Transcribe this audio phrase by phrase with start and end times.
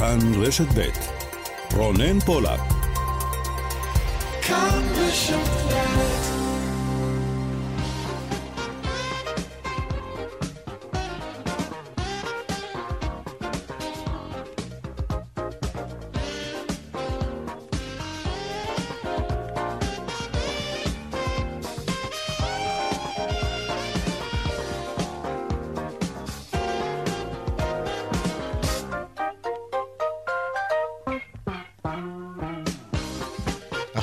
[0.00, 0.88] כאן רשת ב'
[1.76, 2.60] רונן פולק.
[4.42, 5.89] כאן רשת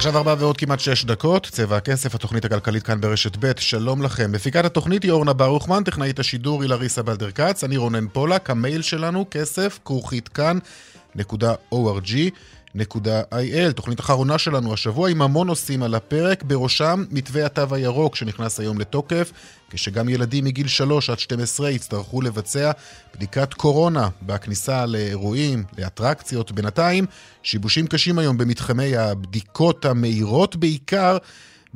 [0.07, 4.31] עכשיו ארבע ועוד כמעט שש דקות, צבע הכסף, התוכנית הכלכלית כאן ברשת ב', שלום לכם.
[4.31, 9.25] מפיקת התוכנית היא אורנה ברוכמן, טכנאית השידור היא לריסה בלדרקץ, אני רונן פולק, המייל שלנו
[9.31, 10.59] כסף, כרוכית כאן,
[11.15, 12.13] נקודה ORG.
[12.77, 13.73] www.התוכנית.il.
[13.73, 18.79] תוכנית אחרונה שלנו השבוע עם המון נושאים על הפרק, בראשם מתווה התו הירוק שנכנס היום
[18.79, 19.31] לתוקף,
[19.69, 22.71] כשגם ילדים מגיל 3 עד 12 יצטרכו לבצע
[23.15, 26.51] בדיקת קורונה בכניסה לאירועים, לאטרקציות.
[26.51, 27.05] בינתיים,
[27.43, 31.17] שיבושים קשים היום במתחמי הבדיקות המהירות בעיקר.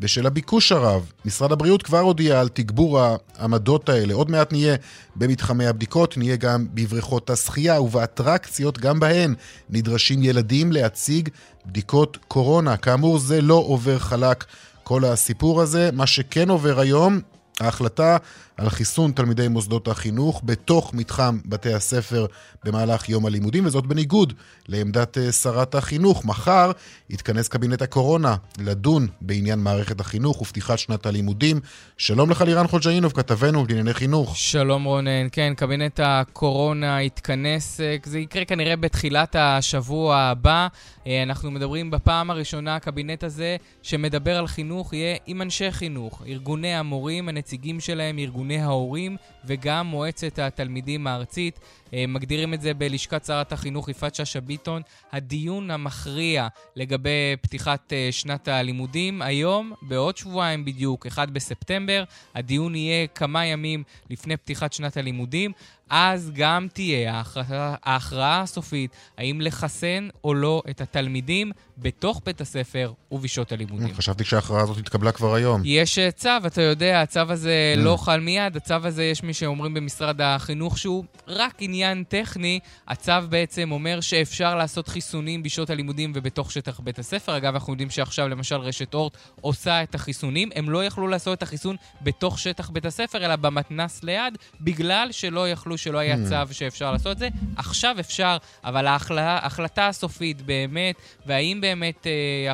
[0.02, 1.12] בשל הביקוש הרב.
[1.26, 4.14] משרד הבריאות כבר הודיע על תגבור העמדות האלה.
[4.14, 4.76] עוד מעט נהיה
[5.16, 9.36] במתחמי הבדיקות, נהיה גם בבריכות השחייה ובאטרקציות, גם בהן
[9.70, 11.30] נדרשים ילדים להציג
[11.66, 12.78] בדיקות קורונה.
[12.78, 14.46] כאמור, זה לא עובר חלק
[14.84, 15.90] כל הסיפור הזה.
[15.94, 17.20] מה שכן עובר היום,
[17.62, 18.18] ההחלטה
[18.58, 22.26] על חיסון תלמידי מוסדות החינוך בתוך מתחם בתי הספר
[22.64, 24.34] במהלך יום הלימודים, וזאת בניגוד
[24.68, 26.26] לעמדת אה, שרת החינוך.
[26.26, 26.72] מחר
[27.10, 31.60] יתכנס קבינט הקורונה לדון בעניין מערכת החינוך ופתיחת שנת הלימודים.
[31.98, 34.38] שלום לך לירן חוג'אינוב, כתבנו לענייני חינוך.
[34.38, 40.68] שלום רונן, כן, קבינט הקורונה יתכנס, אה, זה יקרה כנראה בתחילת השבוע הבא.
[41.08, 46.76] אה, אנחנו מדברים בפעם הראשונה, הקבינט הזה שמדבר על חינוך יהיה עם אנשי חינוך, ארגוני
[46.76, 48.42] המורים, הנציגים שלהם, ארגוני...
[48.42, 51.60] ארגוני ההורים וגם מועצת התלמידים הארצית.
[51.94, 58.08] אה, מגדירים את זה בלשכת שרת החינוך יפעת שאשא ביטון, הדיון המכריע לגבי פתיחת אה,
[58.12, 62.04] שנת הלימודים היום, בעוד שבועיים בדיוק, 1 בספטמבר.
[62.36, 65.52] הדיון יהיה כמה ימים לפני פתיחת שנת הלימודים.
[65.92, 72.94] אז גם תהיה ההכרעה, ההכרעה הסופית האם לחסן או לא את התלמידים בתוך בית הספר
[73.12, 73.94] ובשעות הלימודים.
[73.94, 75.62] חשבתי שההכרעה הזאת התקבלה כבר היום.
[75.66, 78.56] יש אה, צו, אתה יודע, הצו הזה לא חל מיד.
[78.56, 82.60] הצו הזה, יש מי שאומרים במשרד החינוך שהוא רק עניין טכני.
[82.88, 87.38] הצו בעצם אומר שאפשר לעשות חיסונים בשעות הלימודים ובתוך שטח בית הספר.
[87.38, 90.50] אגב, אנחנו יודעים שעכשיו למשל רשת אורט עושה את החיסונים.
[90.56, 95.50] הם לא יכלו לעשות את החיסון בתוך שטח בית הספר, אלא במתנס ליד, בגלל שלא
[95.50, 96.30] יכלו שלא היה hmm.
[96.30, 97.28] צו שאפשר לעשות את זה.
[97.56, 102.54] עכשיו אפשר, אבל ההחלטה הסופית באמת, והאם באמת, אה,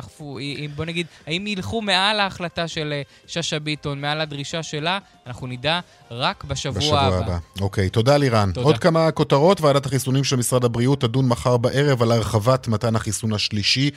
[0.76, 5.80] בוא נגיד, האם ילכו מעל ההחלטה של אה, שאשא ביטון, מעל הדרישה שלה, אנחנו נדע
[6.10, 7.16] רק בשבוע, בשבוע הבא.
[7.16, 7.38] הבא.
[7.60, 8.50] אוקיי, תודה לירן.
[8.54, 8.66] תודה.
[8.66, 13.32] עוד כמה כותרות, ועדת החיסונים של משרד הבריאות תדון מחר בערב על הרחבת מתן החיסון
[13.32, 13.90] השלישי,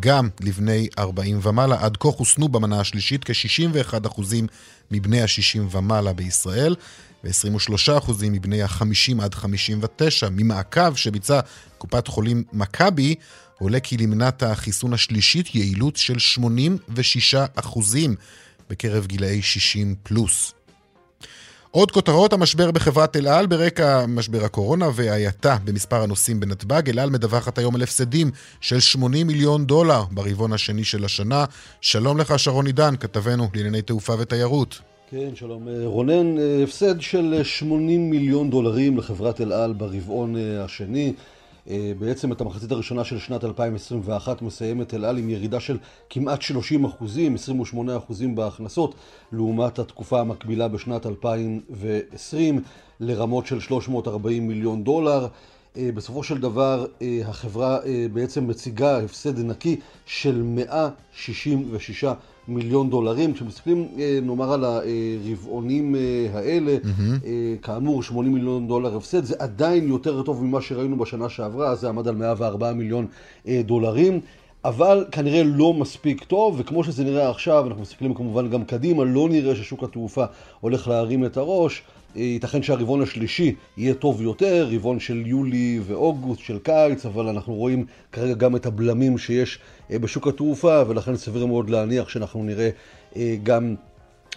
[0.00, 1.76] גם לבני 40 ומעלה.
[1.80, 4.20] עד כה חוסנו במנה השלישית כ-61%
[4.90, 6.74] מבני ה-60 ומעלה בישראל.
[7.24, 10.28] ו-23% מבני ה-50 עד 59.
[10.30, 11.40] ממעקב שביצע
[11.78, 13.14] קופת חולים מכבי,
[13.58, 16.16] עולה כי למנת החיסון השלישית יעילות של
[17.64, 17.78] 86%
[18.70, 20.54] בקרב גילאי 60 פלוס.
[21.70, 26.90] עוד כותרות, המשבר בחברת אל על ברקע משבר הקורונה והאייתה במספר הנוסעים בנתב"ג.
[26.90, 28.30] אל על מדווחת היום על הפסדים
[28.60, 31.44] של 80 מיליון דולר ברבעון השני של השנה.
[31.80, 34.93] שלום לך, שרון עידן, כתבנו לענייני תעופה ותיירות.
[35.16, 35.68] כן, שלום.
[35.68, 41.12] אה, רונן, אה, הפסד של 80 מיליון דולרים לחברת אל על ברבעון אה, השני.
[41.98, 45.78] בעצם את המחצית הראשונה של שנת 2021 מסיימת אל על עם ירידה של
[46.10, 48.94] כמעט 30 אחוזים, 28 אחוזים בהכנסות,
[49.32, 52.62] לעומת התקופה המקבילה בשנת 2020
[53.00, 55.26] לרמות של 340 מיליון דולר.
[55.76, 56.86] בסופו של דבר
[57.24, 57.78] החברה
[58.12, 59.76] בעצם מציגה הפסד נקי
[60.06, 62.33] של 166 מיליון
[62.90, 63.32] דולרים.
[63.34, 66.00] כשמסתכלים אה, נאמר על הרבעונים אה,
[66.32, 67.26] האלה, mm-hmm.
[67.62, 72.08] כאמור 80 מיליון דולר הפסד, זה עדיין יותר טוב ממה שראינו בשנה שעברה, זה עמד
[72.08, 73.06] על 104 מיליון
[73.48, 74.20] דולרים.
[74.64, 79.28] אבל כנראה לא מספיק טוב, וכמו שזה נראה עכשיו, אנחנו מסתכלים כמובן גם קדימה, לא
[79.28, 80.24] נראה ששוק התעופה
[80.60, 81.82] הולך להרים את הראש.
[82.16, 87.86] ייתכן שהרבעון השלישי יהיה טוב יותר, רבעון של יולי ואוגוסט של קיץ, אבל אנחנו רואים
[88.12, 89.58] כרגע גם את הבלמים שיש
[89.90, 92.70] אה, בשוק התעופה, ולכן סביר מאוד להניח שאנחנו נראה
[93.16, 93.74] אה, גם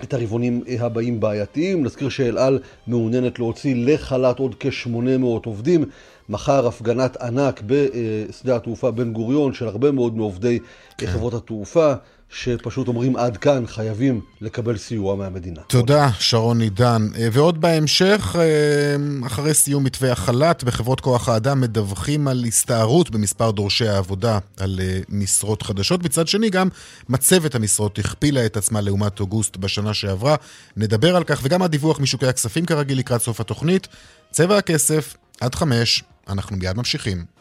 [0.04, 1.84] את הרבעונים אה, הבאים בעייתיים.
[1.84, 5.86] נזכיר שאל על מעוניינת להוציא לחל"ת עוד כ-800 עובדים.
[6.30, 10.60] מחר הפגנת ענק בשדה התעופה בן גוריון של הרבה מאוד מעובדי
[10.98, 11.08] כן.
[11.08, 11.94] חברות התעופה.
[12.30, 15.62] שפשוט אומרים עד כאן, חייבים לקבל סיוע מהמדינה.
[15.62, 17.08] תודה, שרון עידן.
[17.18, 23.52] אה, ועוד בהמשך, אה, אחרי סיום מתווה החל"ת, בחברות כוח האדם מדווחים על הסתערות במספר
[23.52, 26.04] דורשי העבודה על אה, משרות חדשות.
[26.04, 26.68] מצד שני, גם
[27.10, 30.36] מצבת המשרות הכפילה את עצמה לעומת אוגוסט בשנה שעברה.
[30.78, 33.88] נדבר על כך, וגם הדיווח משוקי הכספים כרגיל לקראת סוף התוכנית.
[34.32, 37.37] צבע הכסף, עד חמש, אנחנו מיד ממשיכים.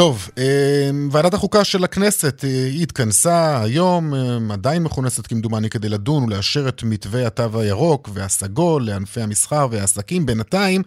[0.00, 5.88] טוב, אה, ועדת החוקה של הכנסת אה, היא התכנסה היום, אה, עדיין מכונסת כמדומני כדי
[5.88, 10.26] לדון ולאשר את מתווה התו הירוק והסגול לענפי המסחר והעסקים.
[10.26, 10.82] בינתיים,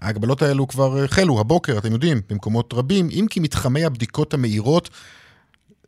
[0.00, 4.90] ההגבלות האלו כבר החלו הבוקר, אתם יודעים, במקומות רבים, אם כי מתחמי הבדיקות המהירות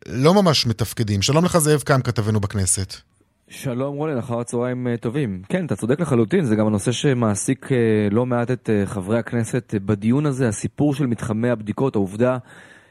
[0.05, 1.21] לא ממש מתפקדים.
[1.21, 3.10] שלום לך זאב קם, כתבנו בכנסת.
[3.53, 5.41] שלום רולן, אחר הצהריים טובים.
[5.49, 7.69] כן, אתה צודק לחלוטין, זה גם הנושא שמעסיק
[8.11, 12.37] לא מעט את חברי הכנסת בדיון הזה, הסיפור של מתחמי הבדיקות, העובדה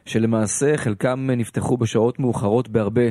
[0.07, 3.03] שלמעשה חלקם נפתחו בשעות מאוחרות בהרבה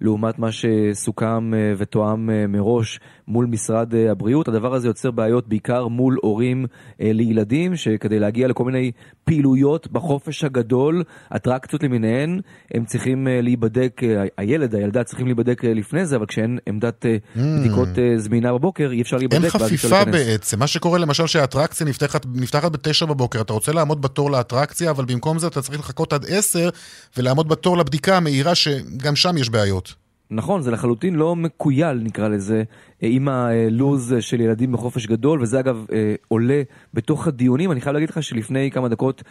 [0.00, 4.48] לעומת מה שסוכם אה, ותואם אה, מראש מול משרד אה, הבריאות.
[4.48, 6.66] הדבר הזה יוצר בעיות בעיקר מול הורים
[7.00, 8.92] לילדים, שכדי להגיע לכל מיני
[9.24, 11.02] פעילויות בחופש הגדול,
[11.36, 12.40] אטרקציות למיניהן,
[12.74, 14.00] הם צריכים להיבדק,
[14.38, 17.38] הילד, הילדה צריכים להיבדק לפני זה, אבל כשאין עמדת mm.
[17.60, 19.42] בדיקות זמינה בבוקר, אי אפשר להיבדק.
[19.42, 20.58] אין חפיפה בעצם.
[20.58, 25.38] מה שקורה למשל שהאטרקציה נפתחת, נפתחת בתשע בבוקר, אתה רוצה לעמוד בתור לאטרקציה, אבל במקום
[25.38, 26.68] זה אתה צריך לחכות עד עשר
[27.16, 29.94] ולעמוד בתור לבדיקה המהירה, שגם שם יש בעיות.
[30.30, 32.62] נכון, זה לחלוטין לא מקוייל נקרא לזה,
[33.02, 36.62] אה, עם הלו"ז של ילדים בחופש גדול, וזה אגב אה, עולה
[36.94, 37.72] בתוך הדיונים.
[37.72, 39.22] אני חייב להגיד לך שלפני כמה דקות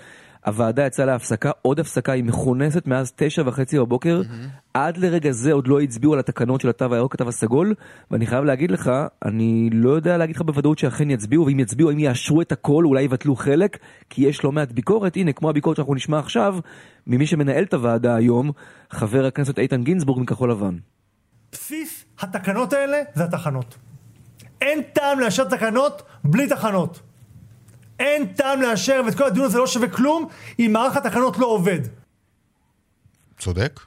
[0.46, 4.22] הוועדה יצאה להפסקה, עוד הפסקה, היא מכונסת מאז תשע וחצי בבוקר.
[4.22, 4.68] Mm-hmm.
[4.74, 7.74] עד לרגע זה עוד לא הצביעו על התקנות של התו הירוק, התו הסגול,
[8.12, 8.92] ואני חייב להגיד לך,
[9.26, 13.02] אני לא יודע להגיד לך בוודאות שאכן יצביעו, ואם יצביעו, אם יאשרו את הכל, אולי
[13.02, 13.78] יבטלו חלק,
[14.10, 16.56] כי יש לא מעט ביקורת, הנה, כמו הביקורת שאנחנו נשמע עכשיו,
[17.08, 18.52] ממי שמנהל את הוועדה היום,
[18.92, 20.78] חבר הכנסת איתן גינזבורג מכחול לבן.
[21.52, 23.78] בסיס התקנות האלה זה התחנות.
[24.62, 27.02] אין טעם לאשר תקנות בלי תחנות.
[28.00, 30.28] אין טעם לאשר, ואת כל הדיון הזה לא שווה כלום,
[30.60, 31.80] אם מערך התקנות לא עובד.
[33.40, 33.80] צודק.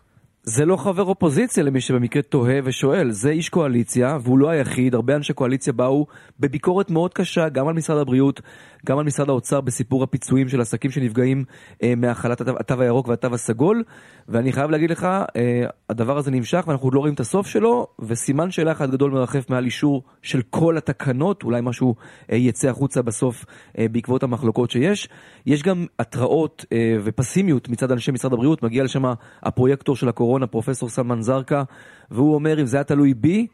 [0.43, 5.17] זה לא חבר אופוזיציה למי שבמקרה תוהה ושואל, זה איש קואליציה, והוא לא היחיד, הרבה
[5.17, 6.07] אנשי קואליציה באו
[6.41, 8.41] בביקורת מאוד קשה גם על משרד הבריאות,
[8.87, 11.45] גם על משרד האוצר בסיפור הפיצויים של עסקים שנפגעים
[11.83, 13.85] אה, מהחלת התו, התו הירוק והתו הסגול,
[14.29, 17.87] ואני חייב להגיד לך, אה, הדבר הזה נמשך ואנחנו עוד לא רואים את הסוף שלו,
[17.99, 21.95] וסימן שאלה אחד גדול מרחף מעל אישור של כל התקנות, אולי משהו
[22.33, 23.45] אה, יצא החוצה בסוף
[23.79, 25.09] אה, בעקבות המחלוקות שיש.
[25.47, 29.03] יש גם התראות אה, ופסימיות מצד אנשי משרד הבריאות, מגיע לשם
[29.43, 31.63] הפרויקטור של הקורונה, פרופסור סלמן זרקא,
[32.11, 33.47] והוא אומר, אם זה היה תלוי בי,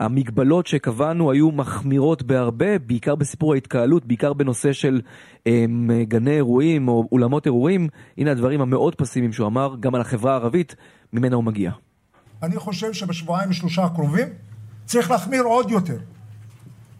[0.00, 5.00] המגבלות שקבענו היו מחמירות בהרבה, בעיקר בסיפור ההתקהלות, בעיקר בנושא של
[5.46, 7.88] הם, אמ, גני אירועים או אולמות אירועים.
[8.18, 10.76] הנה הדברים המאוד פסימיים שהוא אמר, גם על החברה הערבית,
[11.12, 11.70] ממנה הוא מגיע.
[12.42, 14.28] אני חושב שבשבועיים ושלושה הקרובים
[14.84, 15.98] צריך להחמיר עוד יותר.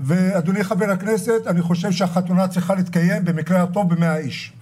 [0.00, 4.52] ואדוני חבר הכנסת, אני חושב שהחתונה צריכה להתקיים במקרה הטוב במאה איש.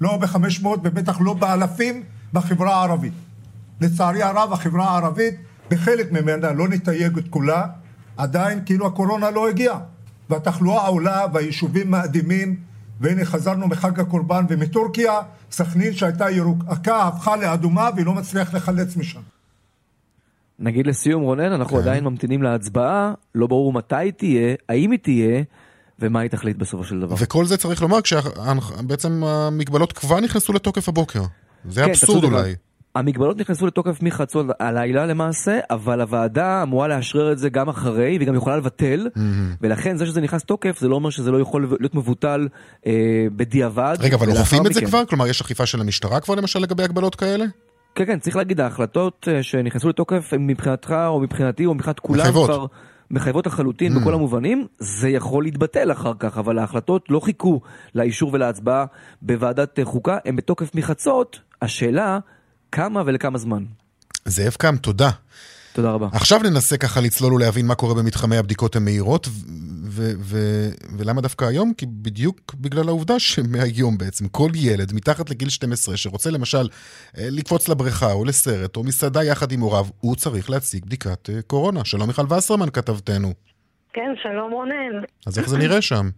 [0.00, 2.02] לא בחמש מאות ובטח לא באלפים
[2.32, 3.12] בחברה הערבית.
[3.80, 5.34] לצערי הרב, החברה הערבית
[5.70, 7.66] בחלק ממנה, לא נתייג את כולה,
[8.16, 9.78] עדיין כאילו הקורונה לא הגיעה.
[10.30, 12.56] והתחלואה עולה והיישובים מאדימים,
[13.00, 15.20] והנה חזרנו מחג הקורבן ומטורקיה,
[15.50, 19.20] סכנין שהייתה ירוקה הפכה לאדומה והיא לא מצליח לחלץ משם.
[20.58, 21.82] נגיד לסיום רונן, אנחנו כן.
[21.82, 25.42] עדיין ממתינים להצבעה, לא ברור מתי היא תהיה, האם היא תהיה,
[25.98, 27.14] ומה היא תחליט בסופו של דבר.
[27.18, 31.22] וכל זה צריך לומר כשבעצם המגבלות כבר נכנסו לתוקף הבוקר.
[31.68, 32.54] זה כן, אבסורד אולי.
[32.94, 38.28] המגבלות נכנסו לתוקף מחצות הלילה למעשה, אבל הוועדה אמורה לאשרר את זה גם אחרי, והיא
[38.28, 39.20] גם יכולה לבטל, mm-hmm.
[39.60, 42.48] ולכן זה שזה נכנס לתוקף, זה לא אומר שזה לא יכול להיות מבוטל
[42.86, 42.92] אה,
[43.36, 43.96] בדיעבד.
[44.00, 45.04] רגע, אבל אוכפים את זה כבר?
[45.04, 47.44] כלומר, יש אכיפה של המשטרה כבר למשל לגבי הגבלות כאלה?
[47.94, 52.50] כן, כן, צריך להגיד, ההחלטות אה, שנכנסו לתוקף, מבחינתך או מבחינתי או מבחינת כולם מחייבות.
[52.50, 52.66] כבר
[53.10, 54.00] מחייבות לחלוטין mm.
[54.00, 57.60] בכל המובנים, זה יכול להתבטל אחר כך, אבל ההחלטות לא חיכו
[57.94, 58.84] לאישור ולהצבעה
[59.22, 62.18] בוועדת חוקה, הן בתוקף מחצות, השאלה...
[62.74, 63.64] כמה ולכמה זמן.
[64.24, 65.10] זאב קם, תודה.
[65.72, 66.08] תודה רבה.
[66.12, 69.28] עכשיו ננסה ככה לצלול ולהבין מה קורה במתחמי הבדיקות המהירות,
[69.84, 71.72] ו- ו- ולמה דווקא היום?
[71.74, 76.68] כי בדיוק בגלל העובדה שמהיום בעצם כל ילד מתחת לגיל 12 שרוצה למשל
[77.18, 81.42] אה, לקפוץ לבריכה או לסרט או מסעדה יחד עם הוריו, הוא צריך להציג בדיקת אה,
[81.42, 81.84] קורונה.
[81.84, 83.32] שלום מיכל וסרמן כתבתנו.
[83.92, 85.04] כן, שלום רונן.
[85.26, 86.10] אז איך זה נראה שם?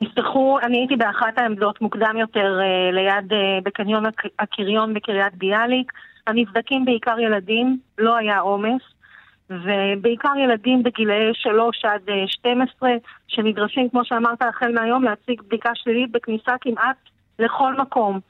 [0.00, 4.04] נפתחו, אני הייתי באחת העמדות מוקדם יותר אה, ליד, אה, בקניון
[4.38, 5.92] הקריון בקריית ביאליק.
[6.26, 8.82] הנבדקים בעיקר ילדים, לא היה עומס.
[9.50, 12.90] ובעיקר ילדים בגילאי 3 עד אה, 12,
[13.28, 16.96] שנדרשים, כמו שאמרת, החל מהיום להציג בדיקה שלילית בכניסה כמעט
[17.38, 18.20] לכל מקום.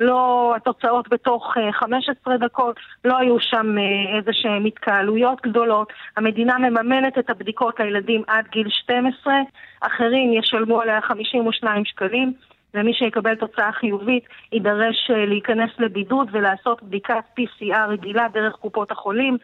[0.00, 5.92] לא התוצאות בתוך אה, 15 דקות, לא היו שם אה, איזה שהן התקהלויות גדולות.
[6.16, 9.34] המדינה מממנת את הבדיקות לילדים עד גיל 12,
[9.80, 12.32] אחרים ישלמו עליה 52 שקלים.
[12.74, 19.38] ומי שיקבל תוצאה חיובית יידרש אה, להיכנס לבידוד ולעשות בדיקת PCR רגילה דרך קופות החולים.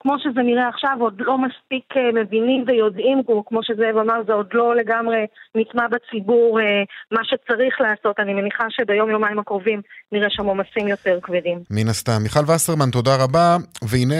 [0.00, 4.48] כמו שזה נראה עכשיו, עוד לא מספיק אה, מבינים ויודעים, כמו שזאב אמר, זה עוד
[4.52, 8.20] לא לגמרי נטמע בציבור אה, מה שצריך לעשות.
[8.20, 9.80] אני מניחה שביום-יומיים הקרובים
[10.12, 11.58] נראה שם עומסים יותר כבדים.
[11.70, 12.18] מן הסתם.
[12.22, 13.56] מיכל וסרמן, תודה רבה.
[13.82, 14.14] והנה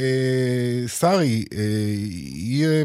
[0.00, 1.58] אה, שרי, אה,
[2.34, 2.82] היא אה,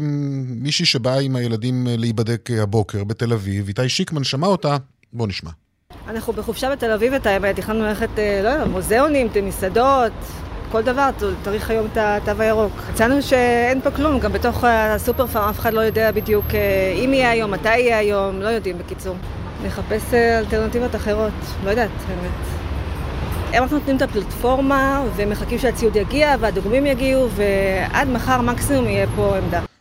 [0.62, 3.68] מישהי שבאה עם הילדים אה, להיבדק הבוקר בתל אביב.
[3.68, 4.76] איתי שיקמן שמע אותה,
[5.12, 5.50] בוא נשמע.
[6.08, 8.08] אנחנו בחופשה בתל אביב את האמת, תכננו ללכת,
[8.42, 10.12] לא יודע, מוזיאונים, מסעדות,
[10.74, 11.10] כל דבר,
[11.44, 12.72] צריך היום את התו הירוק.
[12.92, 17.14] מצאנו שאין פה כלום, גם בתוך הסופר פארם אף אחד לא יודע בדיוק אה, אם
[17.14, 19.16] יהיה היום, מתי יהיה היום, לא יודעים בקיצור.
[19.64, 21.32] נחפש אה, אלטרנטיבות אחרות,
[21.64, 23.62] לא יודעת, האמת.
[23.62, 29.73] אנחנו נותנים את הפלטפורמה ומחכים שהציוד יגיע והדוגמים יגיעו ועד מחר מקסימום יהיה פה עמדה.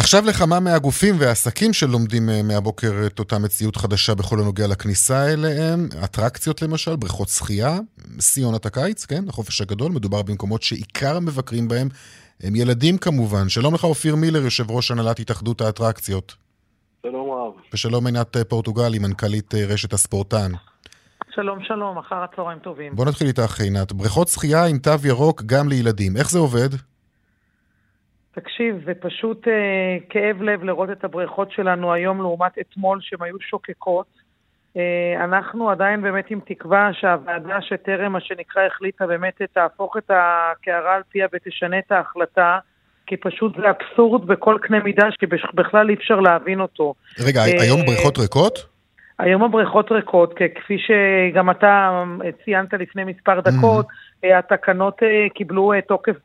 [0.00, 5.88] עכשיו לכמה מהגופים והעסקים שלומדים אה, מהבוקר את אותה מציאות חדשה בכל הנוגע לכניסה אליהם,
[6.04, 7.78] אטרקציות למשל, בריכות שחייה,
[8.20, 11.88] שיא עונת הקיץ, כן, החופש הגדול, מדובר במקומות שעיקר המבקרים בהם
[12.42, 13.48] הם ילדים כמובן.
[13.48, 16.34] שלום לך אופיר מילר, יושב ראש הנהלת התאחדות האטרקציות.
[17.02, 17.52] שלום רב.
[17.74, 20.52] ושלום עינת אה, פורטוגלי, מנכ"לית אה, רשת הספורטן.
[21.34, 22.96] שלום שלום, אחר הצהריים טובים.
[22.96, 23.92] בוא נתחיל איתך עינת.
[23.92, 26.89] בריכות שחייה עם תו ירוק גם לילדים, איך זה עובד?
[28.34, 33.40] תקשיב, זה פשוט אה, כאב לב לראות את הבריכות שלנו היום לעומת אתמול שהן היו
[33.40, 34.06] שוקקות.
[34.76, 40.94] אה, אנחנו עדיין באמת עם תקווה שהוועדה שטרם, מה שנקרא, החליטה באמת תהפוך את הקערה
[40.94, 42.58] על פיה ותשנה את ההחלטה,
[43.06, 46.94] כי פשוט זה אבסורד בכל קנה מידה שבכלל אי אפשר להבין אותו.
[47.26, 48.66] רגע, אה, היום בריכות ריקות?
[49.18, 52.02] היום הבריכות ריקות, כפי שגם אתה
[52.44, 54.09] ציינת לפני מספר דקות, mm-hmm.
[54.24, 55.02] התקנות
[55.34, 56.16] קיבלו תוקף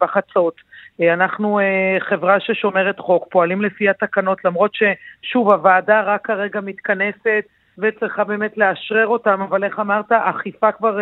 [0.00, 0.54] בחצות.
[1.00, 1.60] אנחנו
[1.98, 7.44] חברה ששומרת חוק, פועלים לפי התקנות, למרות ששוב, הוועדה רק כרגע מתכנסת
[7.78, 10.98] וצריכה באמת לאשרר אותם, אבל איך אמרת, אכיפה כבר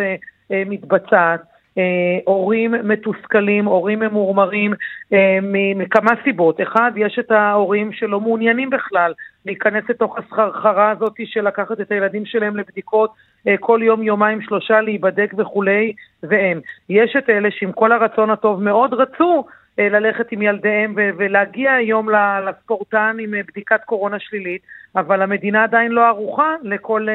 [0.49, 1.50] מתבצעת.
[1.77, 4.73] אה, הורים מתוסכלים, הורים ממורמרים
[5.13, 5.39] אה,
[5.75, 6.61] מכמה סיבות.
[6.61, 9.13] אחד, יש את ההורים שלא מעוניינים בכלל
[9.45, 13.11] להיכנס לתוך הסחרחרה הזאת של לקחת את הילדים שלהם לבדיקות
[13.47, 16.61] אה, כל יום, יומיים, שלושה, להיבדק וכולי, ואין.
[16.89, 19.45] יש את אלה שעם כל הרצון הטוב מאוד רצו
[19.77, 22.09] ללכת עם ילדיהם ולהגיע היום
[22.45, 24.61] לספורטן עם בדיקת קורונה שלילית,
[24.95, 27.07] אבל המדינה עדיין לא ערוכה לכל,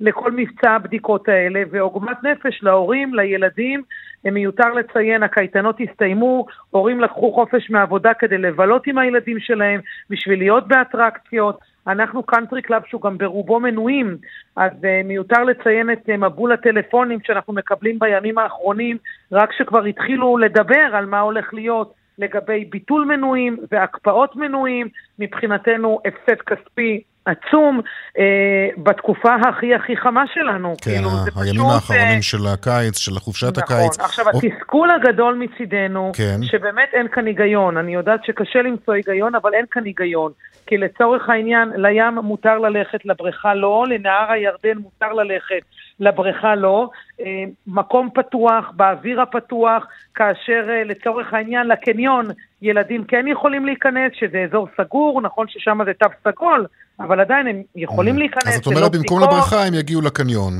[0.00, 3.82] לכל מבצע הבדיקות האלה, ועוגמת נפש להורים, לילדים,
[4.24, 10.68] מיותר לציין, הקייטנות הסתיימו, הורים לקחו חופש מעבודה כדי לבלות עם הילדים שלהם, בשביל להיות
[10.68, 11.75] באטרקציות.
[11.86, 14.16] אנחנו קאנטרי קלאב שהוא גם ברובו מנויים,
[14.56, 18.96] אז uh, מיותר לציין את uh, מבול הטלפונים שאנחנו מקבלים בימים האחרונים,
[19.32, 24.88] רק שכבר התחילו לדבר על מה הולך להיות לגבי ביטול מנויים והקפאות מנויים,
[25.18, 27.80] מבחינתנו הפסד כספי עצום
[28.18, 30.74] אה, בתקופה הכי הכי חמה שלנו.
[30.82, 32.22] כן, כאילו, ה- הימים פשוט, האחרונים אה...
[32.22, 33.76] של הקיץ, של חופשת נכון.
[33.76, 34.00] הקיץ.
[34.00, 34.38] עכשיו, או...
[34.38, 36.42] התסכול הגדול מצידנו, כן.
[36.42, 37.76] שבאמת אין כאן היגיון.
[37.76, 40.32] אני יודעת שקשה למצוא היגיון, אבל אין כאן היגיון.
[40.66, 45.62] כי לצורך העניין, לים מותר ללכת, לבריכה לא, לנהר הירדן מותר ללכת,
[46.00, 46.88] לבריכה לא.
[47.20, 52.26] אה, מקום פתוח, באוויר הפתוח, כאשר אה, לצורך העניין לקניון
[52.62, 56.66] ילדים כן יכולים להיכנס, שזה אזור סגור, נכון ששם זה תו סגול,
[57.00, 58.46] אבל עדיין הם יכולים להיכנס.
[58.46, 60.52] אז את אומרת, במקום לבריכה הם יגיעו לקניון.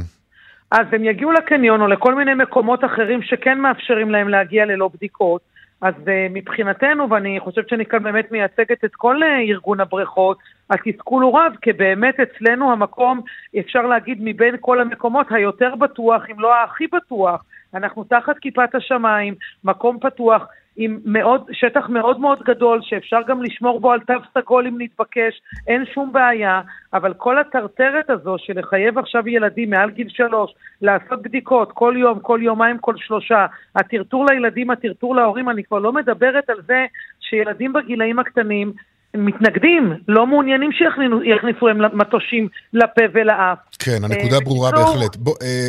[0.71, 5.56] אז הם יגיעו לקניון או לכל מיני מקומות אחרים שכן מאפשרים להם להגיע ללא בדיקות.
[5.81, 10.39] אז uh, מבחינתנו, ואני חושבת שאני כאן באמת מייצגת את כל uh, ארגון הבריכות,
[10.71, 13.21] התסכול הוא רב, כי באמת אצלנו המקום,
[13.59, 17.45] אפשר להגיד, מבין כל המקומות היותר בטוח, אם לא הכי בטוח.
[17.75, 20.47] אנחנו תחת כיפת השמיים, מקום פתוח.
[20.77, 25.41] עם מאוד, שטח מאוד מאוד גדול, שאפשר גם לשמור בו על תו סגול אם נתבקש,
[25.67, 26.61] אין שום בעיה,
[26.95, 32.21] אבל כל הטרטרת הזו של לחייב עכשיו ילדים מעל גיל שלוש לעשות בדיקות כל יום,
[32.21, 36.87] כל יומיים, כל שלושה, הטרטור לילדים, הטרטור להורים, אני כבר לא מדברת על זה
[37.21, 38.73] שילדים בגילאים הקטנים
[39.17, 43.59] מתנגדים, לא מעוניינים שיכניסו להם מטושים לפה ולאף.
[43.79, 45.17] כן, הנקודה ברורה בהחלט.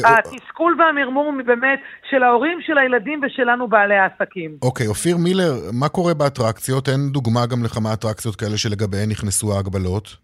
[0.06, 4.52] התסכול והמרמור באמת של ההורים, של הילדים ושלנו בעלי העסקים.
[4.62, 6.90] אוקיי, אופיר מילר, מה קורה באטרקציות?
[6.90, 10.16] אין דוגמה גם לכמה אטרקציות כאלה שלגביהן נכנסו ההגבלות?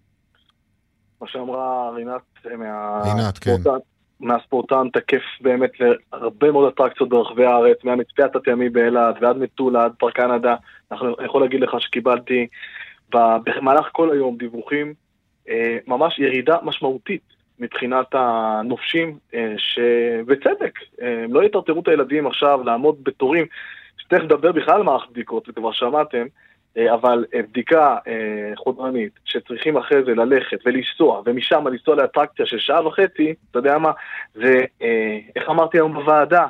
[1.21, 2.21] מה שאמרה רינת
[2.57, 3.01] מה...
[3.03, 3.55] רינת, כן.
[4.19, 5.71] מהספורטן תקף באמת
[6.13, 10.55] להרבה מאוד אטרקציות ברחבי הארץ, מהמצפה התת-ימי באילת ועד מטולה, עד פארק קנדה.
[10.91, 12.47] אני יכול להגיד לך שקיבלתי
[13.15, 14.93] במהלך כל היום דיווחים,
[15.49, 17.21] אה, ממש ירידה משמעותית
[17.59, 23.45] מבחינת הנופשים, אה, שבצדק, אה, הם לא יטרטרו את הילדים עכשיו לעמוד בתורים.
[24.07, 26.25] תכף נדבר בכלל על מערכת בדיקות, וכבר שמעתם,
[26.93, 27.97] אבל בדיקה
[28.55, 33.91] חודרנית, שצריכים אחרי זה ללכת ולנסוע, ומשם לנסוע לאטרקציה של שעה וחצי, אתה יודע מה,
[34.33, 34.59] זה,
[35.35, 36.47] איך אמרתי היום בוועדה,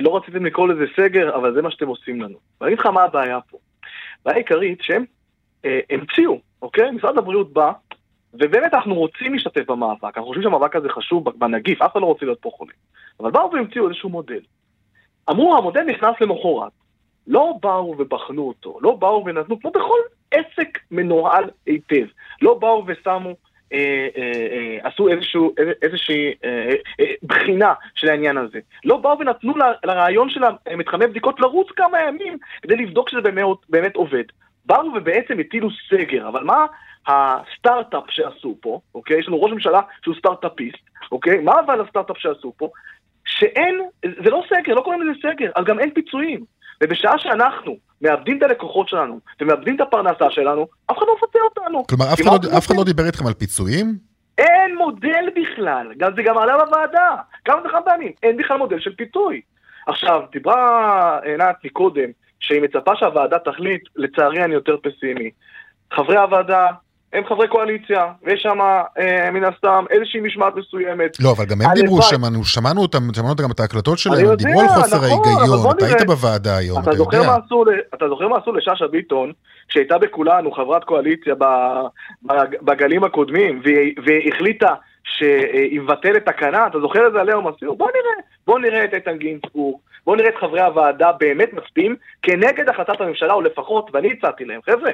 [0.00, 2.38] לא רציתם לקרוא לזה סגר, אבל זה מה שאתם עושים לנו.
[2.60, 3.58] ואני אגיד לך מה הבעיה פה.
[4.20, 5.04] הבעיה העיקרית שהם
[5.90, 6.90] המציאו, אוקיי?
[6.90, 7.72] משרד הבריאות בא,
[8.34, 12.26] ובאמת אנחנו רוצים להשתתף במאבק, אנחנו חושבים שהמאבק הזה חשוב בנגיף, אף אחד לא רוצה
[12.26, 12.72] להיות פה חולה.
[13.20, 14.40] אבל באו והמציאו איזשהו מודל.
[15.30, 16.72] אמרו, המודל נכנס למחרת.
[17.26, 19.98] לא באו ובחנו אותו, לא באו ונתנו, כמו בכל
[20.30, 22.06] עסק מנוהל היטב.
[22.42, 23.34] לא באו ושמו,
[23.72, 28.58] אה, אה, אה, עשו איזשהו, איזושהי אה, אה, בחינה של העניין הזה.
[28.84, 29.52] לא באו ונתנו
[29.84, 34.24] לרעיון של המתחמי בדיקות לרוץ כמה ימים כדי לבדוק שזה באמת, באמת עובד.
[34.66, 36.66] באו ובעצם הטילו סגר, אבל מה
[37.06, 39.18] הסטארט-אפ שעשו פה, אוקיי?
[39.18, 40.78] יש לנו ראש ממשלה שהוא סטארט-אפיסט,
[41.12, 41.38] אוקיי?
[41.38, 42.68] מה אבל הסטארט-אפ שעשו פה?
[43.24, 43.80] שאין,
[44.24, 46.44] זה לא סגר, לא קוראים לזה סגר, אז גם אין פיצויים.
[46.82, 51.86] ובשעה שאנחנו מאבדים את הלקוחות שלנו ומאבדים את הפרנסה שלנו, אף אחד לא מפצה אותנו.
[51.86, 53.86] כלומר, אף אחד, לא, אף אחד לא דיבר איתכם על פיצויים?
[54.38, 58.94] אין מודל בכלל, גם זה גם עלה בוועדה, כמה וכמה פעמים, אין בכלל מודל של
[58.94, 59.40] פיתוי.
[59.86, 62.10] עכשיו, דיברה עינת מקודם,
[62.46, 65.30] שהיא מצפה שהוועדה תחליט, לצערי אני יותר פסימי.
[65.92, 66.66] חברי הוועדה
[67.14, 68.58] הם חברי קואליציה, ויש שם
[68.98, 71.16] אה, מן הסתם איזושהי משמעת מסוימת.
[71.20, 74.34] לא, אבל גם הם דיברו, שמענו, שמענו אותם, שמענו אותם גם את ההקלטות שלהם, הם
[74.34, 77.36] דיברו על חוסר נכון, ההיגיון, אתה היית בוועדה היום, אתה, אתה יודע.
[77.46, 79.32] עשו, אתה זוכר מה עשו לשאשא ביטון,
[79.68, 81.34] שהייתה בכולנו חברת קואליציה
[82.62, 83.62] בגלים הקודמים,
[84.04, 87.74] והיא החליטה שהיא מבטלת תקנה, אתה זוכר את זה עליהם עשו?
[87.74, 92.68] בוא נראה, בוא נראה את איתן גינצבורג, בוא נראה את חברי הוועדה באמת מצביעים כנגד
[92.68, 94.90] החלטת הממשלה, או לפחות, ואני הצעתי להם, חבר'ה,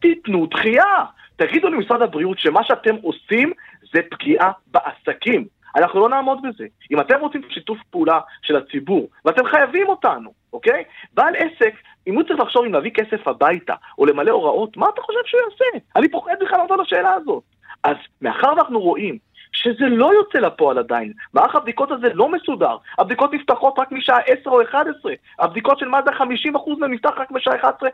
[0.00, 1.04] תיתנו דחייה.
[1.36, 3.52] תגידו למשרד הבריאות שמה שאתם עושים
[3.92, 5.46] זה פגיעה בעסקים.
[5.76, 6.66] אנחנו לא נעמוד בזה.
[6.90, 10.84] אם אתם רוצים שיתוף פעולה של הציבור, ואתם חייבים אותנו, אוקיי?
[11.14, 11.74] בעל עסק,
[12.06, 15.40] אם הוא צריך לחשוב אם להביא כסף הביתה, או למלא הוראות, מה אתה חושב שהוא
[15.40, 15.84] יעשה?
[15.96, 17.42] אני פוחד בכלל לענות על השאלה הזאת.
[17.84, 19.18] אז מאחר ואנחנו רואים
[19.62, 21.12] שזה לא יוצא לפועל עדיין.
[21.34, 22.76] מערך הבדיקות הזה לא מסודר.
[22.98, 25.12] הבדיקות נפתחות רק משעה 10 או 11.
[25.40, 27.88] הבדיקות של מד"א 50% מהן נפתח רק בשעה 11,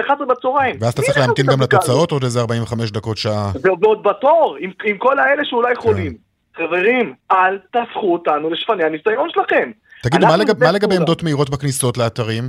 [0.00, 0.76] 11 בצהריים.
[0.80, 3.52] ואז אתה צריך להמתין גם לתוצאות עוד איזה 45 דקות שעה.
[3.62, 5.80] ועוד בתור, עם, עם כל האלה שאולי כן.
[5.80, 6.28] חולים.
[6.56, 9.70] חברים, אל תהפכו אותנו לשפני הניסיון שלכם.
[10.02, 12.44] תגידו, מה, לגב, מה לגבי עמדות מהירות בכניסות לאתרים?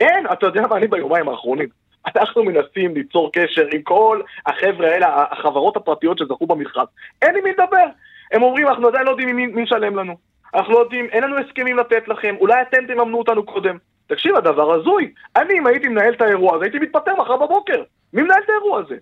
[0.00, 1.68] אין, אתה יודע מה, אני ביומיים האחרונים.
[2.06, 6.86] אנחנו מנסים ליצור קשר עם כל החבר'ה האלה, החברות הפרטיות שזכו במכרז.
[7.22, 7.86] אין עם מי לדבר.
[8.32, 10.16] הם אומרים, אנחנו עדיין לא יודעים מי, מי משלם לנו.
[10.54, 13.76] אנחנו לא יודעים, אין לנו הסכמים לתת לכם, אולי אתם תממנו אותנו קודם.
[14.06, 15.12] תקשיב, הדבר הזוי.
[15.36, 17.82] אני, אם הייתי מנהל את האירוע הזה, הייתי מתפטר מחר בבוקר.
[18.12, 18.96] מי מנהל את האירוע הזה?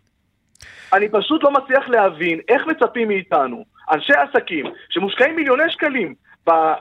[0.92, 6.14] אני פשוט לא מצליח להבין איך מצפים מאיתנו, אנשי עסקים, שמושקעים מיליוני שקלים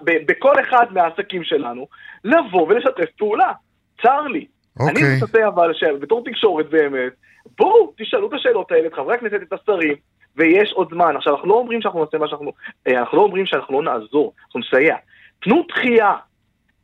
[0.05, 1.87] בכל אחד מהעסקים שלנו,
[2.23, 3.51] לבוא ולשתף פעולה.
[4.01, 4.47] צר לי,
[4.79, 5.17] אני אוקיי.
[5.17, 7.13] מצפה אבל, בתור תקשורת באמת,
[7.57, 9.95] בואו תשאלו את השאלות האלה, את חברי הכנסת, את השרים,
[10.35, 11.15] ויש עוד זמן.
[11.15, 12.51] עכשיו, אנחנו לא אומרים שאנחנו נעשה מה שאנחנו...
[12.87, 14.95] אה, אנחנו לא אומרים שאנחנו לא נעזור, אנחנו נסייע.
[15.41, 16.13] תנו דחייה,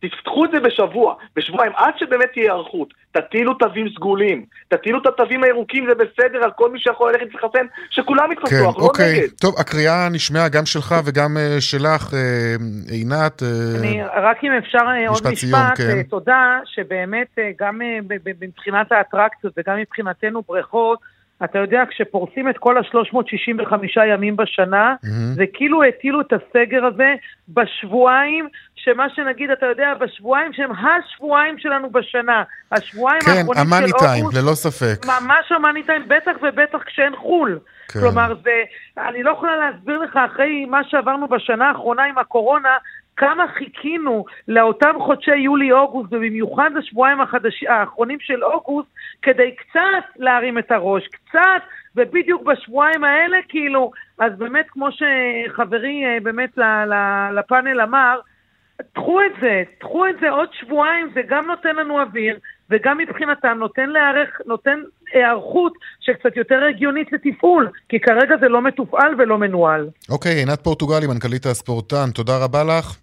[0.04, 2.94] תפתחו את זה בשבוע, בשבועיים, עד שבאמת תהיה היערכות.
[3.12, 7.66] תטילו תווים סגולים, תטילו את התווים הירוקים, זה בסדר על כל מי שיכול ללכת להתחסן,
[7.90, 9.14] שכולם יתחסנו, כן, אנחנו לא אוקיי.
[9.14, 9.30] לא נגד.
[9.42, 13.42] טוב, הקריאה נשמעה גם שלך וגם uh, שלך, uh, עינת.
[13.42, 16.04] Uh, אני, רק אם אפשר עוד משפט, סיום, כן.
[16.04, 21.00] תודה, שבאמת uh, גם uh, מבחינת האטרקציות וגם מבחינתנו בריכות,
[21.44, 23.74] אתה יודע, כשפורסים את כל ה-365
[24.08, 25.08] ימים בשנה, mm-hmm.
[25.36, 27.14] זה כאילו הטילו את הסגר הזה
[27.50, 32.44] בשבועיים, שמה שנגיד, אתה יודע, בשבועיים שהם השבועיים שלנו בשנה.
[32.72, 34.00] השבועיים כן, האחרונים של אוגוסט.
[34.00, 35.06] כן, המאני טיים, ללא ספק.
[35.06, 37.60] ממש המאני טיים, בטח ובטח כשאין חו"ל.
[37.88, 38.00] כן.
[38.00, 38.64] כלומר, זה,
[38.98, 42.78] אני לא יכולה להסביר לך, אחרי מה שעברנו בשנה האחרונה עם הקורונה,
[43.18, 47.64] כמה חיכינו לאותם חודשי יולי-אוגוסט, ובמיוחד השבועיים החדש...
[47.64, 48.90] האחרונים של אוגוסט,
[49.22, 51.62] כדי קצת להרים את הראש, קצת,
[51.96, 56.58] ובדיוק בשבועיים האלה, כאילו, אז באמת, כמו שחברי אה, באמת
[57.36, 58.20] לפאנל אמר,
[58.94, 63.58] תחו את זה, תחו את זה עוד שבועיים, זה גם נותן לנו אוויר, וגם מבחינתם
[63.60, 64.80] נותן להיערך, נותן
[65.14, 69.90] היערכות שקצת יותר הגיונית לתפעול, כי כרגע זה לא מתופעל ולא מנוהל.
[70.10, 73.03] אוקיי, okay, עינת פורטוגלי, מנכ"לית הספורטן, תודה רבה לך.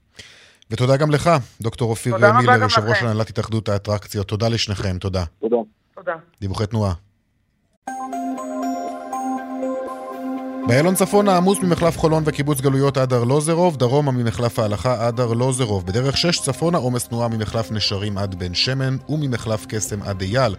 [0.70, 1.30] ותודה גם לך,
[1.60, 4.28] דוקטור אופיר מילר, יושב ראש הנהלת התאחדות האטרקציות.
[4.28, 5.24] תודה לשניכם, תודה.
[5.40, 5.56] תודה.
[5.94, 6.12] תודה.
[6.40, 6.92] דיווחי תנועה.
[10.68, 15.86] באיילון צפון העמוס ממחלף חולון וקיבוץ גלויות עד ארלוזרוב, דרומה ממחלף ההלכה עד ארלוזרוב.
[15.86, 20.56] בדרך 6 צפונה עומס תנועה ממחלף נשרים עד בן שמן וממחלף קסם עד אייל.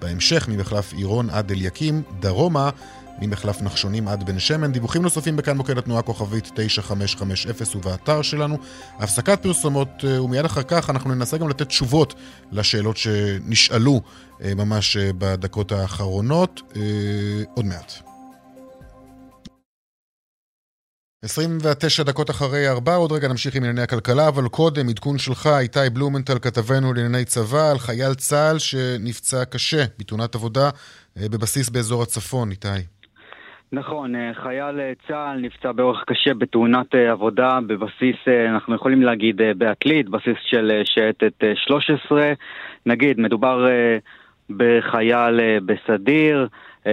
[0.00, 2.70] בהמשך ממחלף עירון עד אליקים, דרומה
[3.18, 4.72] ממחלף נחשונים עד בן שמן.
[4.72, 8.58] דיווחים נוספים בכאן מוקד התנועה כוכבית 9550 ובאתר שלנו.
[8.98, 12.14] הפסקת פרסומות, אה, ומיד אחר כך אנחנו ננסה גם לתת תשובות
[12.52, 14.00] לשאלות שנשאלו
[14.42, 16.62] אה, ממש אה, בדקות האחרונות.
[17.54, 17.92] עוד מעט.
[21.22, 25.90] 29 דקות אחרי 4, עוד רגע נמשיך עם ענייני הכלכלה, אבל קודם עדכון שלך, איתי
[25.92, 30.70] בלומנטל, כתבנו לענייני צבא, על חייל צה"ל שנפצע קשה בתאונת עבודה
[31.16, 32.68] בבסיס באזור הצפון, איתי.
[33.74, 38.16] נכון, אה, חייל אה, צה"ל נפצע באורח קשה בתאונת אה, עבודה בבסיס,
[38.48, 42.32] אנחנו יכולים להגיד בעתלית, בסיס של שייטת 13.
[42.86, 43.66] נגיד, מדובר
[44.50, 46.48] בחייל בסדיר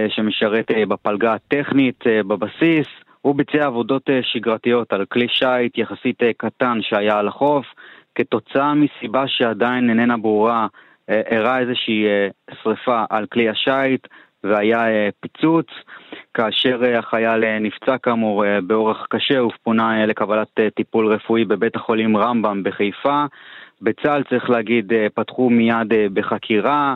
[0.08, 2.86] שמשרת בפלגה הטכנית בבסיס.
[3.20, 7.66] הוא ביצע עבודות שגרתיות על כלי שיט יחסית קטן שהיה על החוף.
[8.14, 10.66] כתוצאה מסיבה שעדיין איננה ברורה,
[11.08, 12.04] אירעה איזושהי
[12.62, 14.06] שריפה על כלי השיט.
[14.44, 15.66] והיה אה, פיצוץ,
[16.34, 22.62] כאשר אה, החייל אה, נפצע כאמור באורח קשה ופונה לקבלת טיפול רפואי בבית החולים רמב"ם
[22.62, 23.24] בחיפה.
[23.82, 26.94] בצה"ל צריך להגיד פתחו מיד בחקירה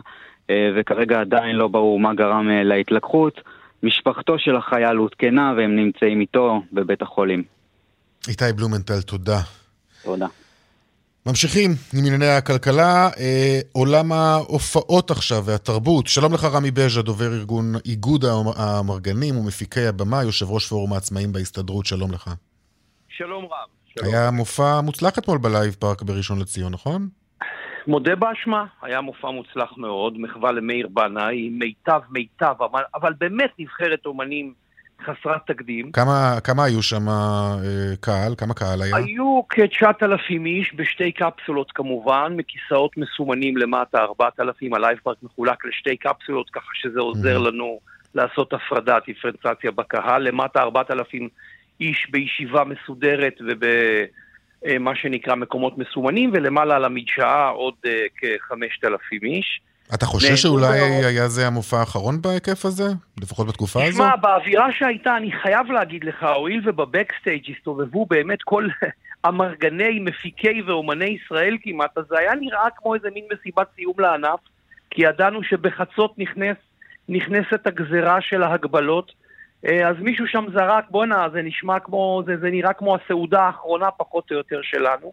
[0.76, 3.40] וכרגע עדיין לא ברור מה גרם להתלקחות.
[3.82, 7.42] משפחתו של החייל עודכנה והם נמצאים איתו בבית החולים.
[8.28, 9.40] איתי בלומנטל, תודה.
[10.02, 10.26] תודה.
[11.29, 16.07] ממשיכים עם ענייני הכלכלה, אה, עולם ההופעות עכשיו והתרבות.
[16.07, 18.25] שלום לך רמי בז'ה, דובר ארגון איגוד
[18.57, 22.31] האמרגנים ומפיקי הבמה, יושב ראש פורום העצמאים בהסתדרות, שלום לך.
[23.09, 23.69] שלום רב.
[23.87, 24.15] שלום.
[24.15, 27.09] היה מופע מוצלח אתמול בלייב פארק בראשון לציון, נכון?
[27.87, 34.07] מודה באשמה, היה מופע מוצלח מאוד, מחווה למאיר בנאי, מיטב מיטב, אבל, אבל באמת נבחרת
[34.07, 34.55] אומנים
[35.04, 35.92] חסרת תקדים.
[35.92, 38.35] כמה, כמה היו שם אה, קהל?
[38.38, 38.96] כמה קהל היה?
[38.96, 46.50] היו כ-9,000 איש בשתי קפסולות כמובן, מכיסאות מסומנים למטה 4,000, הלייב פארק מחולק לשתי קפסולות,
[46.50, 47.48] ככה שזה עוזר mm-hmm.
[47.48, 47.80] לנו
[48.14, 50.22] לעשות הפרדה, דיפרנציאציה בקהל.
[50.22, 51.28] למטה 4,000
[51.80, 59.61] איש בישיבה מסודרת ובמה אה, שנקרא מקומות מסומנים, ולמעלה על המדשאה עוד אה, כ-5,000 איש.
[59.94, 62.88] אתה חושש שאולי היה זה המופע האחרון בהיקף הזה?
[63.22, 63.92] לפחות בתקופה הזו?
[63.92, 68.66] תשמע, באווירה שהייתה, אני חייב להגיד לך, הואיל ובבקסטייג' הסתובבו באמת כל
[69.29, 74.40] אמרגני, מפיקי ואומני ישראל כמעט, אז זה היה נראה כמו איזה מין מסיבת סיום לענף,
[74.90, 76.57] כי ידענו שבחצות נכנס,
[77.09, 79.12] נכנסת הגזרה של ההגבלות.
[79.66, 83.90] אה, אז מישהו שם זרק, בואנה, זה נשמע כמו, זה, זה נראה כמו הסעודה האחרונה
[83.90, 85.12] פחות או יותר שלנו.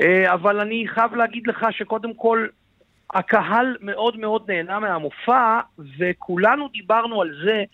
[0.00, 2.46] אה, אבל אני חייב להגיד לך שקודם כל,
[3.14, 5.60] הקהל מאוד מאוד נהנה מהמופע,
[5.98, 7.64] וכולנו דיברנו על זה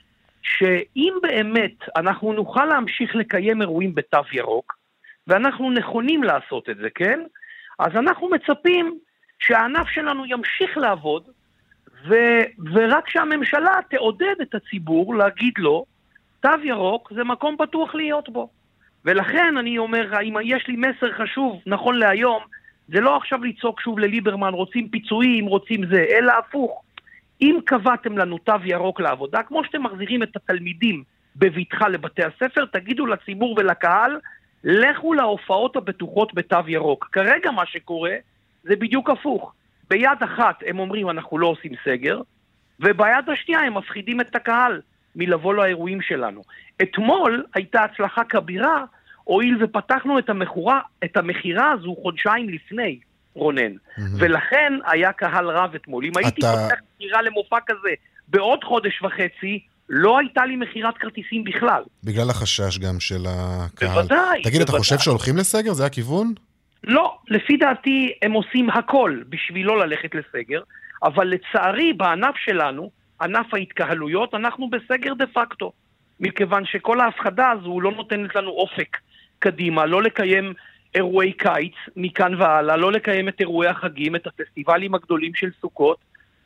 [0.42, 4.76] שאם באמת אנחנו נוכל להמשיך לקיים אירועים בתו ירוק,
[5.26, 7.20] ואנחנו נכונים לעשות את זה, כן?
[7.78, 8.98] אז אנחנו מצפים
[9.38, 11.22] שהענף שלנו ימשיך לעבוד,
[12.08, 12.14] ו,
[12.72, 15.84] ורק שהממשלה תעודד את הציבור להגיד לו,
[16.40, 18.48] תו ירוק זה מקום פתוח להיות בו.
[19.04, 22.42] ולכן אני אומר, אם יש לי מסר חשוב נכון להיום,
[22.88, 26.82] זה לא עכשיו לצעוק שוב לליברמן, רוצים פיצויים, רוצים זה, אלא הפוך.
[27.40, 31.02] אם קבעתם לנו תו ירוק לעבודה, כמו שאתם מחזירים את התלמידים
[31.36, 34.18] בבטחה לבתי הספר, תגידו לציבור ולקהל,
[34.64, 37.08] לכו להופעות הבטוחות בתו ירוק.
[37.12, 38.14] כרגע מה שקורה
[38.62, 39.52] זה בדיוק הפוך.
[39.90, 42.20] ביד אחת הם אומרים אנחנו לא עושים סגר,
[42.80, 44.80] וביד השנייה הם מפחידים את הקהל
[45.16, 46.42] מלבוא לאירועים שלנו.
[46.82, 48.84] אתמול הייתה הצלחה כבירה
[49.24, 52.98] הואיל ופתחנו את המכורה, את המכירה הזו חודשיים לפני,
[53.34, 53.72] רונן.
[53.72, 54.00] Mm-hmm.
[54.18, 56.04] ולכן היה קהל רב אתמול.
[56.04, 56.18] אם אתה...
[56.18, 57.88] הייתי פותח מכירה למופע כזה
[58.28, 61.82] בעוד חודש וחצי, לא הייתה לי מכירת כרטיסים בכלל.
[62.04, 63.88] בגלל החשש גם של הקהל.
[63.88, 64.42] בוודאי.
[64.42, 64.62] תגיד, בוודאי.
[64.62, 65.72] אתה חושב שהולכים לסגר?
[65.72, 66.34] זה הכיוון?
[66.84, 70.62] לא, לפי דעתי הם עושים הכל בשביל לא ללכת לסגר,
[71.02, 75.72] אבל לצערי בענף שלנו, ענף ההתקהלויות, אנחנו בסגר דה פקטו.
[76.20, 78.96] מכיוון שכל ההפחדה הזו לא נותנת לנו אופק
[79.44, 80.52] קדימה, לא לקיים
[80.94, 85.98] אירועי קיץ מכאן והלאה, לא לקיים את אירועי החגים, את הפסטיבלים הגדולים של סוכות,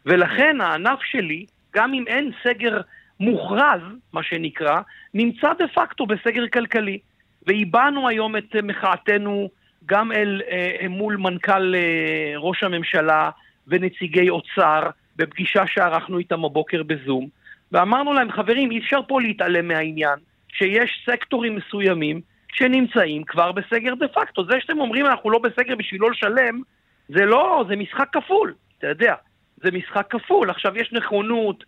[0.07, 2.81] ולכן הענף שלי, גם אם אין סגר
[3.21, 3.81] מוכרז,
[4.13, 4.81] מה שנקרא,
[5.15, 6.99] נמצא דה פקטו בסגר כלכלי.
[7.47, 9.51] והבענו היום את מחאתנו
[9.87, 13.31] גם אל אה, מול מנכ"ל אה, ראש הממשלה
[13.69, 14.83] ונציגי אוצר,
[15.17, 17.29] בפגישה שערכנו איתם הבוקר בזום,
[17.73, 20.19] ואמרנו להם, חברים, אי אפשר פה להתעלם מהעניין,
[20.53, 22.21] שיש סקטורים מסוימים
[22.53, 24.45] שנמצאים כבר בסגר דה פקטו.
[24.45, 26.63] זה שאתם אומרים אנחנו לא בסגר בשביל לא לשלם,
[27.09, 29.15] זה לא, זה משחק כפול, אתה יודע.
[29.57, 30.51] זה משחק כפול.
[30.51, 31.65] עכשיו יש נכונות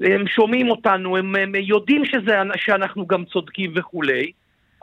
[0.00, 4.32] הם שומעים אותנו, הם, הם יודעים שזה, שאנחנו גם צודקים וכולי,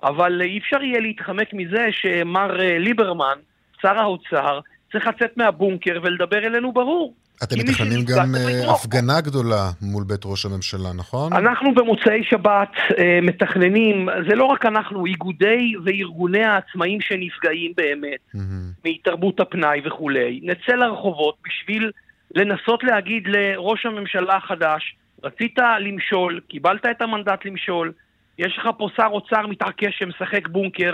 [0.04, 3.38] אבל אי אפשר יהיה להתחמק מזה שמר אה, ליברמן,
[3.82, 4.60] שר האוצר,
[4.92, 7.14] צריך לצאת מהבונקר ולדבר אלינו ברור.
[7.44, 8.86] אתם מתכננים גם לתמוך.
[8.86, 11.34] הפגנה גדולה מול בית ראש הממשלה, נכון?
[11.34, 18.72] אנחנו במוצאי שבת אה, מתכננים, זה לא רק אנחנו, איגודי וארגוני העצמאים שנפגעים באמת מהמם.
[18.86, 21.92] מתרבות הפנאי וכולי, נצא לרחובות בשביל
[22.36, 27.92] לנסות להגיד לראש הממשלה החדש, רצית למשול, קיבלת את המנדט למשול,
[28.38, 30.94] יש לך פה שר אוצר מתעקש שמשחק בונקר,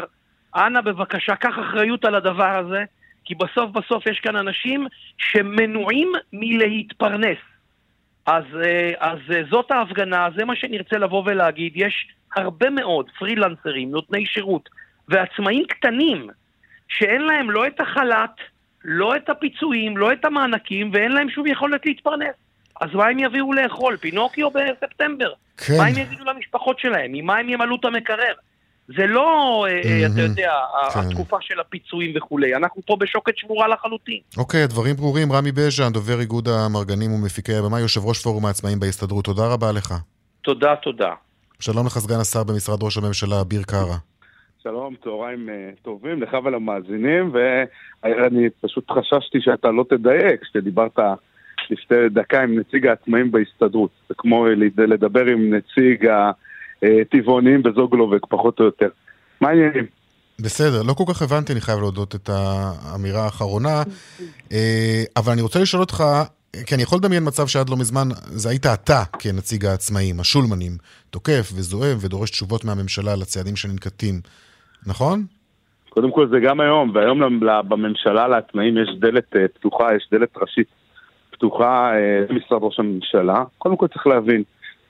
[0.56, 2.84] אנא בבקשה, קח אחריות על הדבר הזה,
[3.26, 7.38] כי בסוף בסוף יש כאן אנשים שמנועים מלהתפרנס.
[8.26, 11.74] אז, אה, אז אה, זאת ההפגנה, זה מה שנרצה לבוא ולהגיד.
[11.76, 14.70] יש הרבה מאוד פרילנסרים, נותני שירות
[15.08, 16.30] ועצמאים קטנים
[16.88, 18.36] שאין להם לא את החל"ת,
[18.84, 22.36] לא את הפיצויים, לא את המענקים, ואין להם שום יכולת להתפרנס.
[22.82, 23.98] אז מה הם יביאו לאכול?
[23.98, 25.34] פינוקיו בספטמבר.
[25.58, 25.74] כן.
[25.78, 27.12] מה הם יגידו למשפחות שלהם?
[27.14, 28.34] ממה הם ימלאו את המקרר?
[28.88, 29.30] זה לא,
[29.70, 30.22] אה, אה, אתה.
[30.22, 31.00] יודע, ה- כן.
[31.00, 32.56] התקופה של הפיצויים וכולי.
[32.56, 34.20] אנחנו פה בשוקת שבורה לחלוטין.
[34.38, 35.32] אוקיי, הדברים ברורים.
[35.32, 39.26] רמי בז'ן, דובר איגוד המרגנים ומפיקי הבמה, יושב ראש פורום העצמאים בהסתדרות.
[39.26, 39.94] תודה רבה לך.
[40.42, 41.12] תודה, תודה.
[41.60, 43.98] שלום לך, סגן השר במשרד ראש הממשלה, אביר קארה.
[44.64, 47.32] שלום, צהריים אה, טובים לך ולמאזינים,
[48.04, 51.00] ואני פשוט חששתי שאתה לא תדייק, כשדיברת
[51.70, 53.90] לפני דקה עם נציג העצמאים בהסתדרות.
[54.10, 56.08] זה כמו לד- לדבר עם נציג
[56.84, 58.90] הטבעונים בזוגלובק, פחות או יותר.
[59.42, 59.86] מה העניינים?
[60.40, 63.84] בסדר, לא כל כך הבנתי, אני חייב להודות את האמירה האחרונה,
[64.52, 66.04] אה, אבל אני רוצה לשאול אותך,
[66.66, 70.72] כי אני יכול לדמיין מצב שעד לא מזמן, זה היית אתה כנציג העצמאים, השולמנים,
[71.10, 74.16] תוקף וזועם ודורש תשובות מהממשלה על הצעדים שננקטים,
[74.88, 75.26] נכון?
[75.90, 80.68] קודם כל זה גם היום, והיום בממשלה לעצמאים יש דלת אה, פתוחה, יש דלת ראשית
[81.32, 83.44] פתוחה אה, למשרד ראש הממשלה.
[83.58, 84.44] קודם כל צריך להבין,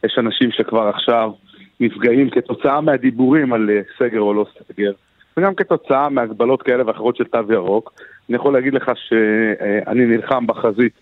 [0.05, 1.31] יש אנשים שכבר עכשיו
[1.79, 4.91] נפגעים כתוצאה מהדיבורים על אה, סגר או לא סגר,
[5.37, 7.93] וגם כתוצאה מהגבלות כאלה ואחרות של תו ירוק.
[8.29, 10.93] אני יכול להגיד לך שאני נלחם בחזית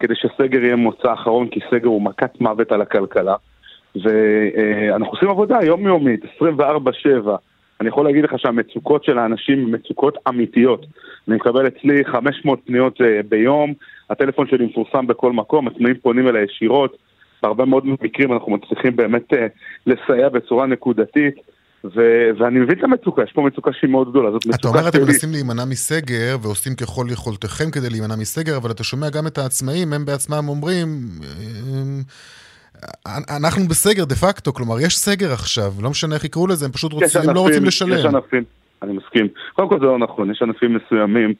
[0.00, 3.34] כדי שסגר יהיה מוצא אחרון, כי סגר הוא מכת מוות על הכלכלה.
[4.02, 6.44] ואנחנו עושים עבודה יומיומית, 24-7.
[7.80, 10.86] אני יכול להגיד לך שהמצוקות של האנשים הן מצוקות אמיתיות.
[11.28, 13.72] אני מקבל אצלי 500 פניות אה, ביום,
[14.10, 16.96] הטלפון שלי מפורסם בכל מקום, עצמאים פונים אליי ישירות.
[17.44, 19.46] בהרבה מאוד מקרים אנחנו מצליחים באמת אה,
[19.86, 21.34] לסייע בצורה נקודתית,
[21.84, 24.88] ו- ואני מבין את המצוקה, יש פה מצוקה שהיא מאוד גדולה, זאת אתה מצוקה אומר,
[24.88, 25.06] אתם שלי.
[25.06, 29.92] מנסים להימנע מסגר ועושים ככל יכולתכם כדי להימנע מסגר, אבל אתה שומע גם את העצמאים,
[29.92, 30.86] הם בעצמם אומרים,
[33.06, 36.72] אה, אנחנו בסגר דה פקטו, כלומר, יש סגר עכשיו, לא משנה איך יקראו לזה, הם
[36.72, 38.14] פשוט יש רוצים, הם לא רוצים יש לשלם.
[38.14, 38.44] ענפים,
[38.82, 39.28] אני מסכים.
[39.52, 41.34] קודם כל זה לא נכון, יש ענפים מסוימים,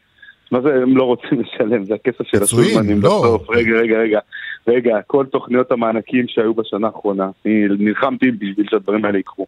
[0.52, 1.84] מה זה הם לא רוצים לשלם?
[1.84, 3.08] זה הכסף של השולמנים לא.
[3.08, 3.50] בסוף.
[3.50, 4.20] רגע, רגע, רגע.
[4.68, 9.46] רגע, כל תוכניות המענקים שהיו בשנה האחרונה, אני נלחמתי בשביל שהדברים האלה יקרו.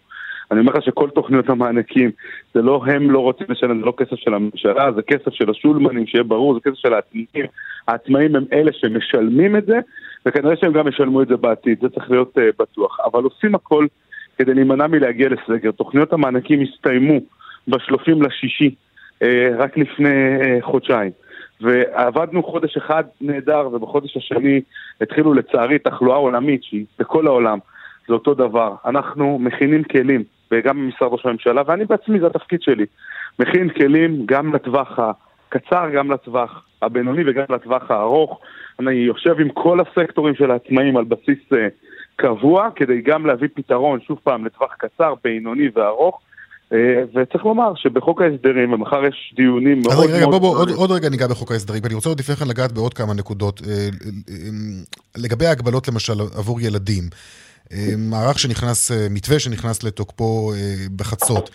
[0.50, 2.10] אני אומר לך שכל תוכניות המענקים,
[2.54, 6.06] זה לא הם לא רוצים לשלם, זה לא כסף של הממשלה, זה כסף של השולמנים,
[6.06, 7.46] שיהיה ברור, זה כסף של העצמאים.
[7.88, 9.78] העצמאים הם אלה שמשלמים את זה,
[10.26, 12.98] וכנראה שהם גם ישלמו את זה בעתיד, זה צריך להיות uh, בטוח.
[13.04, 13.86] אבל עושים הכל
[14.38, 15.70] כדי להימנע מלהגיע לסגר.
[15.70, 17.20] תוכניות המענקים הסתיימו
[17.68, 18.74] ב-30 לשישי,
[19.58, 21.10] רק לפני אה, חודשיים.
[21.60, 24.60] ועבדנו חודש אחד נהדר, ובחודש השני
[25.00, 27.58] התחילו לצערי תחלואה עולמית שהיא בכל העולם,
[28.08, 28.74] זה אותו דבר.
[28.84, 32.86] אנחנו מכינים כלים, וגם במשרד ראש הממשלה, ואני בעצמי, זה התפקיד שלי.
[33.38, 38.40] מכין כלים גם לטווח הקצר, גם לטווח הבינוני וגם לטווח הארוך.
[38.80, 41.68] אני יושב עם כל הסקטורים של העצמאים על בסיס אה,
[42.16, 46.20] קבוע, כדי גם להביא פתרון, שוב פעם, לטווח קצר, בינוני וארוך.
[46.72, 46.78] אה,
[47.14, 50.10] וצריך לומר שבחוק ההסדרים, ומחר יש דיונים מאוד מאוד...
[50.10, 50.70] רגע, בוא, בוא, עוד.
[50.70, 53.62] עוד רגע ניגע בחוק ההסדרים, ואני רוצה עוד לפני כן לגעת בעוד כמה נקודות.
[53.68, 54.34] אה, אה,
[55.16, 57.02] לגבי ההגבלות למשל עבור ילדים,
[57.98, 60.52] מערך שנכנס, מתווה שנכנס לתוקפו
[60.96, 61.50] בחצות.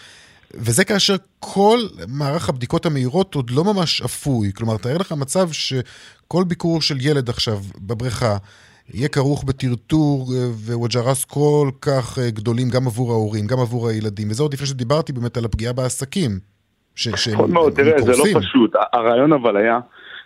[0.54, 4.52] וזה כאשר כל מערך הבדיקות המהירות עוד לא ממש אפוי.
[4.54, 8.38] כלומר, תאר לך מצב שכל ביקור של ילד עכשיו בבריכה
[8.93, 14.30] יהיה כרוך בטרטור אה, וווג'רס כל כך אה, גדולים גם עבור ההורים, גם עבור הילדים.
[14.30, 16.32] וזה עוד לפני שדיברתי באמת על הפגיעה בעסקים.
[16.95, 18.12] ש- שהם נכון מאוד, תראה, זה.
[18.12, 18.71] לא פשוט.
[18.93, 19.80] הרעיון אבל היה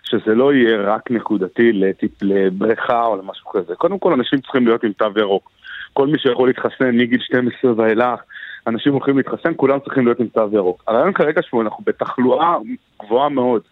[0.04, 3.74] שזה לא יהיה רק נקודתי לטיפ, לבריכה או למשהו כזה.
[3.74, 5.50] קודם כל, אנשים צריכים להיות עם תו ירוק.
[5.92, 8.20] כל מי שיכול להתחסן מגיל 12 ואילך,
[8.66, 10.84] אנשים הולכים להתחסן, כולם צריכים להיות עם תו ירוק.
[10.88, 12.56] הרעיון כרגע שאנחנו בתחלואה
[13.02, 13.62] גבוהה מאוד,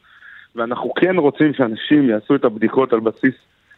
[0.57, 3.35] ואנחנו כן רוצים שאנשים יעשו את הבדיקות על בסיס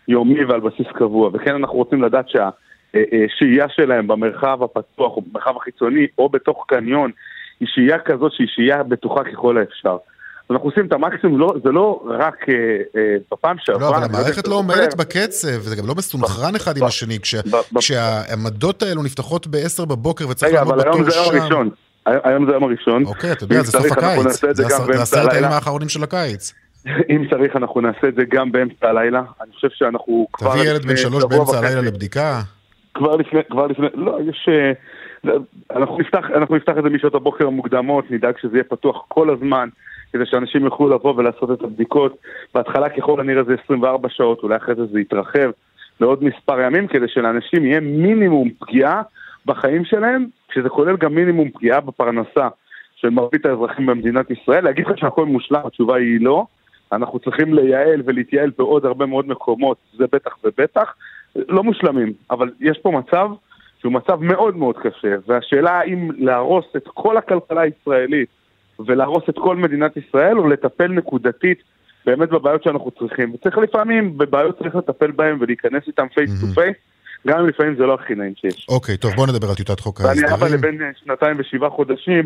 [0.08, 6.06] יומי ועל בסיס קבוע, וכן אנחנו רוצים לדעת שהשהייה שלהם במרחב הפתוח או במרחב החיצוני
[6.18, 7.10] או בתוך קניון
[7.60, 9.96] היא שהייה כזאת שהיא שהייה בטוחה ככל האפשר.
[10.50, 12.54] אנחנו עושים את המקסימום, לא, זה לא רק אה,
[12.96, 13.90] אה, בפעם שעברה.
[13.90, 17.18] לא, אבל המערכת לא עומדת בקצב, וזה גם לא מסונכרן אחד עם השני.
[17.20, 17.34] כש-
[17.78, 21.40] כשהעמדות האלו נפתחות ב-10 בבוקר וצריך רגע, לעמוד אבל היום בתור זה היום שם.
[21.42, 21.70] הראשון.
[22.06, 23.04] היום זה היום הראשון.
[23.04, 24.22] אוקיי, אתה יודע, זה סוף הקיץ.
[24.40, 25.50] זה זה זה עשרת הימים.
[25.50, 26.54] האחרונים של הקיץ.
[27.10, 29.22] אם צריך, אנחנו נעשה את זה גם באמצע הלילה.
[29.42, 30.50] אני חושב שאנחנו כבר...
[30.50, 32.40] תביא ילד בן שלוש באמצע הלילה לבדיקה.
[32.94, 34.48] כבר לפני, כבר לפני, לא, יש...
[34.48, 34.72] אה,
[35.76, 39.68] אנחנו נפתח, אנחנו נפתח את זה משעות הבוקר המוקדמות, נדאג שזה יהיה פתוח כל הזמן,
[40.12, 42.16] כדי שאנשים יוכלו לבוא ולעשות את הבדיקות.
[42.54, 45.50] בהתחלה ככל הנראה זה 24 שעות, אולי אחרי זה זה יתרחב
[46.00, 49.02] לעוד מספר ימים, כדי שלאנשים יהיה מינימום פגיעה
[49.46, 52.48] בחיים שלהם, שזה כולל גם מינימום פגיעה בפרנסה
[52.96, 54.64] של מרבית האזרחים במדינת ישראל.
[54.64, 56.46] להגיד לך שהכל מושלם, התשובה היא לא.
[56.92, 60.94] אנחנו צריכים לייעל ולהתייעל בעוד הרבה מאוד מקומות, זה בטח ובטח.
[61.36, 63.30] לא מושלמים, אבל יש פה מצב
[63.80, 68.28] שהוא מצב מאוד מאוד קשה, והשאלה האם להרוס את כל הכלכלה הישראלית
[68.78, 71.62] ולהרוס את כל מדינת ישראל, או לטפל נקודתית
[72.06, 73.34] באמת בבעיות שאנחנו צריכים.
[73.34, 76.76] וצריך לפעמים, בבעיות צריך לטפל בהן ולהיכנס איתן face to face,
[77.26, 78.66] גם אם לפעמים זה לא הכי נעים שיש.
[78.68, 80.74] אוקיי, טוב, בוא נדבר על טיוטת חוק ואני אבא ההסדרים.
[80.74, 82.24] לבן שנתיים ושבעה חודשים,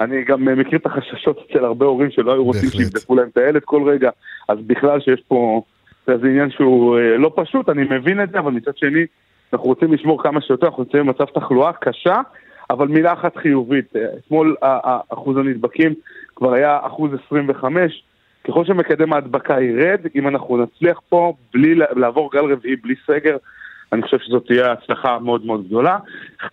[0.00, 2.70] אני גם אה, מכיר את החששות אצל הרבה הורים שלא היו רוצים.
[2.70, 4.10] שיבדקו להם את הילד כל רגע,
[4.48, 5.62] אז בכלל שיש פה
[6.08, 9.06] איזה עניין שהוא אה, לא פשוט, אני מבין את זה, אבל מצד שני,
[9.52, 12.20] אנחנו רוצים לשמור כמה שיותר, אנחנו נמצאים במצב תחלואה קשה,
[12.70, 14.56] אבל מילה אחת חיובית, אה, אתמול
[15.08, 15.94] אחוז הנדבקים
[16.36, 18.02] כבר היה אחוז 25,
[18.48, 23.36] ככל שמקדם ההדבקה ירד, אם אנחנו נצליח פה בלי לעבור גל רביעי, בלי סגר,
[23.92, 25.98] אני חושב שזאת תהיה הצלחה מאוד מאוד גדולה.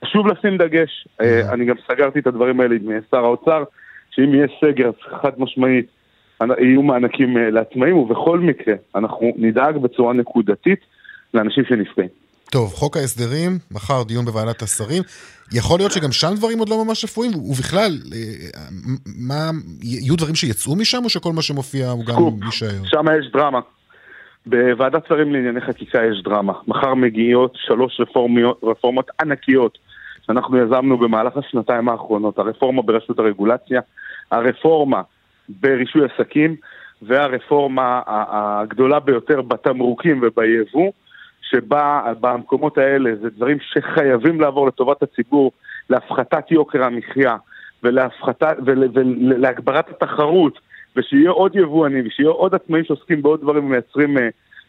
[0.06, 3.64] חשוב לשים דגש, אה, אני גם סגרתי את הדברים האלה עם אה, שר האוצר,
[4.12, 5.86] שאם יהיה סגר, אז חד משמעית
[6.60, 10.80] יהיו מענקים אה, לעצמאים, ובכל מקרה אנחנו נדאג בצורה נקודתית
[11.34, 12.10] לאנשים שנפגעים.
[12.52, 15.04] טוב, חוק ההסדרים, מחר דיון בוועדת השרים.
[15.54, 18.20] יכול להיות שגם שם דברים עוד לא ממש אפויים, ובכלל, אה,
[19.06, 22.16] מה, יהיו דברים שיצאו משם, או שכל מה שמופיע הוא גם.
[22.46, 22.84] יישאר?
[22.86, 23.60] שם יש דרמה.
[24.46, 26.54] בוועדת שרים לענייני חקיקה יש דרמה.
[26.68, 29.78] מחר מגיעות שלוש רפורמיות, רפורמות ענקיות
[30.26, 32.40] שאנחנו יזמנו במהלך השנתיים האחרונות.
[32.40, 33.82] הרפורמה ברשות הרגולציה,
[34.32, 35.02] הרפורמה
[35.50, 36.56] ברישוי עסקים
[37.02, 40.92] והרפורמה הגדולה ביותר בתמרוקים וביבוא,
[41.42, 45.52] שבה במקומות האלה זה דברים שחייבים לעבור לטובת הציבור,
[45.90, 47.36] להפחתת יוקר המחיה
[47.84, 50.60] ולהפחתת, ול, ולהגברת התחרות,
[50.96, 54.18] ושיהיה עוד יבואנים, ושיהיה עוד עצמאים שעוסקים בעוד דברים ומייצרים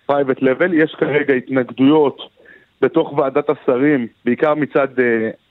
[0.06, 0.74] private uh, label.
[0.74, 2.18] יש כרגע התנגדויות
[2.80, 5.02] בתוך ועדת השרים, בעיקר מצד uh,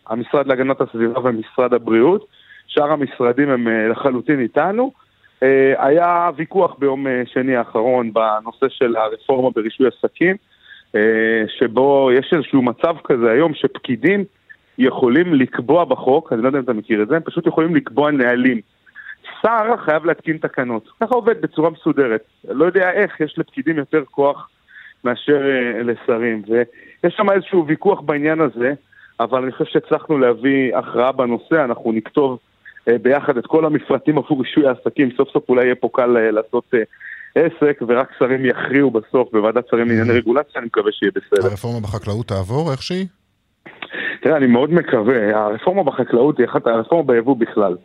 [0.08, 2.28] המשרד להגנת הסביבה ומשרד הבריאות.
[2.68, 4.92] שאר המשרדים הם uh, לחלוטין איתנו.
[5.40, 5.46] Uh,
[5.78, 10.98] היה ויכוח ביום uh, שני האחרון בנושא של הרפורמה ברישוי עסקים, uh,
[11.60, 14.24] שבו יש איזשהו מצב כזה היום שפקידים
[14.78, 18.12] יכולים לקבוע בחוק, אני לא יודע אם אתה מכיר את זה, הם פשוט יכולים לקבוע
[18.12, 18.62] נהלים.
[19.46, 20.90] שר חייב להתקין תקנות.
[21.02, 22.24] ככה עובד בצורה מסודרת.
[22.50, 24.50] לא יודע איך, יש לפקידים יותר כוח
[25.04, 26.42] מאשר uh, לשרים.
[26.48, 28.74] ויש שם איזשהו ויכוח בעניין הזה,
[29.20, 32.40] אבל אני חושב שהצלחנו להביא הכרעה בנושא, אנחנו נכתוב
[32.90, 36.32] uh, ביחד את כל המפרטים עבור רישוי העסקים, סוף סוף אולי יהיה פה קל uh,
[36.32, 36.78] לעשות uh,
[37.36, 41.50] עסק, ורק שרים יכריעו בסוף בוועדת שרים לענייני רגולציה, אני מקווה שיהיה בסדר.
[41.50, 43.06] הרפורמה בחקלאות תעבור איך שהיא?
[44.22, 47.76] תראה, אני מאוד מקווה, הרפורמה בחקלאות היא אחת, הרפורמה ביבוא בכלל.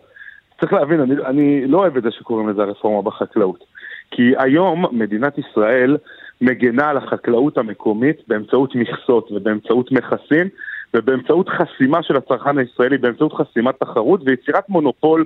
[0.60, 3.64] צריך להבין, אני, אני לא אוהב את זה שקוראים לזה הרפורמה בחקלאות.
[4.10, 5.96] כי היום מדינת ישראל
[6.40, 10.48] מגנה על החקלאות המקומית באמצעות מכסות ובאמצעות מכסים
[10.94, 15.24] ובאמצעות חסימה של הצרכן הישראלי, באמצעות חסימת תחרות ויצירת מונופול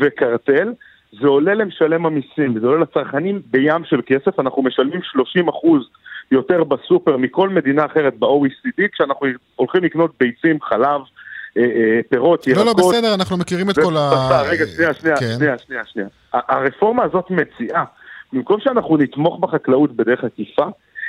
[0.00, 0.72] וקרטל.
[1.20, 5.88] זה עולה למשלם המיסים, זה עולה לצרכנים בים של כסף, אנחנו משלמים 30 אחוז
[6.30, 11.00] יותר בסופר מכל מדינה אחרת ב-OECD, כשאנחנו הולכים לקנות ביצים, חלב,
[12.08, 12.66] פירות, ירקות.
[12.66, 14.10] לא, לא, בסדר, אנחנו מכירים את כל ה...
[14.10, 15.34] בשר, רגע, שנייה, שנייה, כן.
[15.38, 17.84] שנייה, שנייה, הרפורמה הזאת מציעה,
[18.32, 20.66] במקום שאנחנו נתמוך בחקלאות בדרך עקיפה,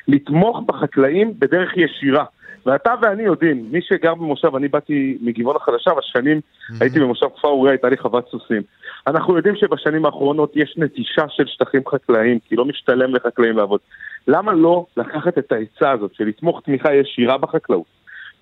[0.07, 2.25] לתמוך בחקלאים בדרך ישירה.
[2.65, 6.41] ואתה ואני יודעים, מי שגר במושב, אני באתי מגבעון החדשה, בשנים
[6.79, 8.61] הייתי במושב כפר אוריה, הייתה לי חוות סוסים.
[9.07, 13.79] אנחנו יודעים שבשנים האחרונות יש נטישה של שטחים חקלאיים, כי לא משתלם לחקלאים לעבוד.
[14.27, 17.85] למה לא לקחת את העצה הזאת של לתמוך תמיכה ישירה בחקלאות,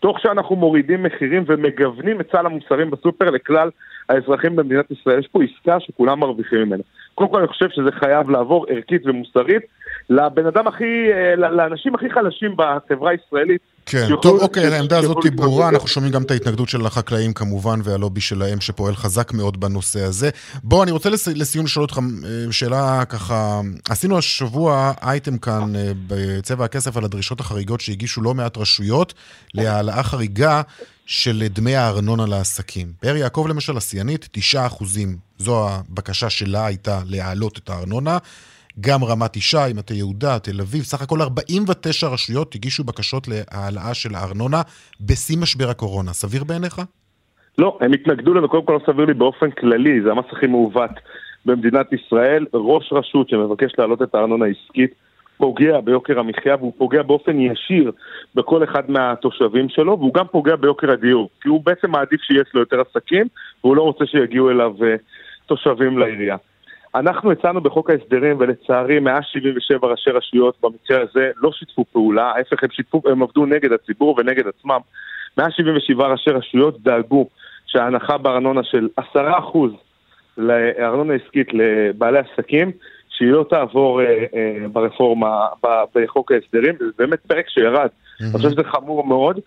[0.04, 3.70] תוך שאנחנו מורידים מחירים ומגוונים את סל המוצרים בסופר לכלל
[4.10, 5.20] האזרחים במדינת ישראל?
[5.20, 6.84] יש פה עסקה שכולם מרוויחים ממנה.
[7.16, 9.63] קודם כל אני חושב שזה חייב לעבור ערכית ומוסרית
[10.10, 15.32] לבן אדם הכי, אה, לאנשים הכי חלשים בחברה הישראלית, כן, טוב, אוקיי, העמדה הזאת היא
[15.32, 15.70] ברורה.
[15.70, 20.30] אנחנו שומעים גם את ההתנגדות של החקלאים כמובן, והלובי שלהם שפועל חזק מאוד בנושא הזה.
[20.64, 21.28] בוא, אני רוצה לס...
[21.28, 27.39] לסיום לשאול אותך אה, שאלה ככה, עשינו השבוע אייטם כאן אה, בצבע הכסף על הדרישות
[27.39, 29.14] החריגות שהגישו לא מעט רשויות
[29.54, 30.62] להעלאה חריגה
[31.06, 32.88] של דמי הארנונה לעסקים.
[33.04, 35.18] באר יעקב למשל, השיאנית, 9 אחוזים.
[35.38, 38.18] זו הבקשה שלה הייתה להעלות את הארנונה.
[38.80, 44.15] גם רמת ישי, מטה יהודה, תל אביב, סך הכל 49 רשויות הגישו בקשות להעלאה של
[44.15, 44.61] הארנונה
[45.01, 46.13] בשיא משבר הקורונה.
[46.13, 46.82] סביר בעיניך?
[47.57, 50.91] לא, הם התנגדו לזה, קודם כל לא סביר לי באופן כללי, זה המס הכי מעוות
[51.45, 52.45] במדינת ישראל.
[52.53, 54.93] ראש רשות שמבקש להעלות את הארנונה העסקית
[55.38, 57.91] פוגע ביוקר המחיה והוא פוגע באופן ישיר
[58.36, 62.59] בכל אחד מהתושבים שלו והוא גם פוגע ביוקר הדיור כי הוא בעצם מעדיף שיש לו
[62.59, 63.28] יותר עסקים
[63.63, 64.95] והוא לא רוצה שיגיעו אליו אה,
[65.45, 66.38] תושבים לעירייה.
[66.96, 72.70] אנחנו הצענו בחוק ההסדרים ולצערי 177 ראשי רשויות במקרה הזה לא שיתפו פעולה, ההפך הם
[72.72, 74.80] שיתפו, הם עבדו נגד הציבור ונגד עצמם.
[75.38, 77.28] 177 ראשי רשויות דאגו
[77.66, 79.04] שההנחה בארנונה של 10%
[80.38, 82.72] לארנונה עסקית לבעלי עסקים,
[83.10, 87.89] שהיא לא תעבור אה, אה, ברפורמה, ב- בחוק ההסדרים, זה באמת פרק שירד.
[88.22, 89.39] אני חושב שזה חמור מאוד,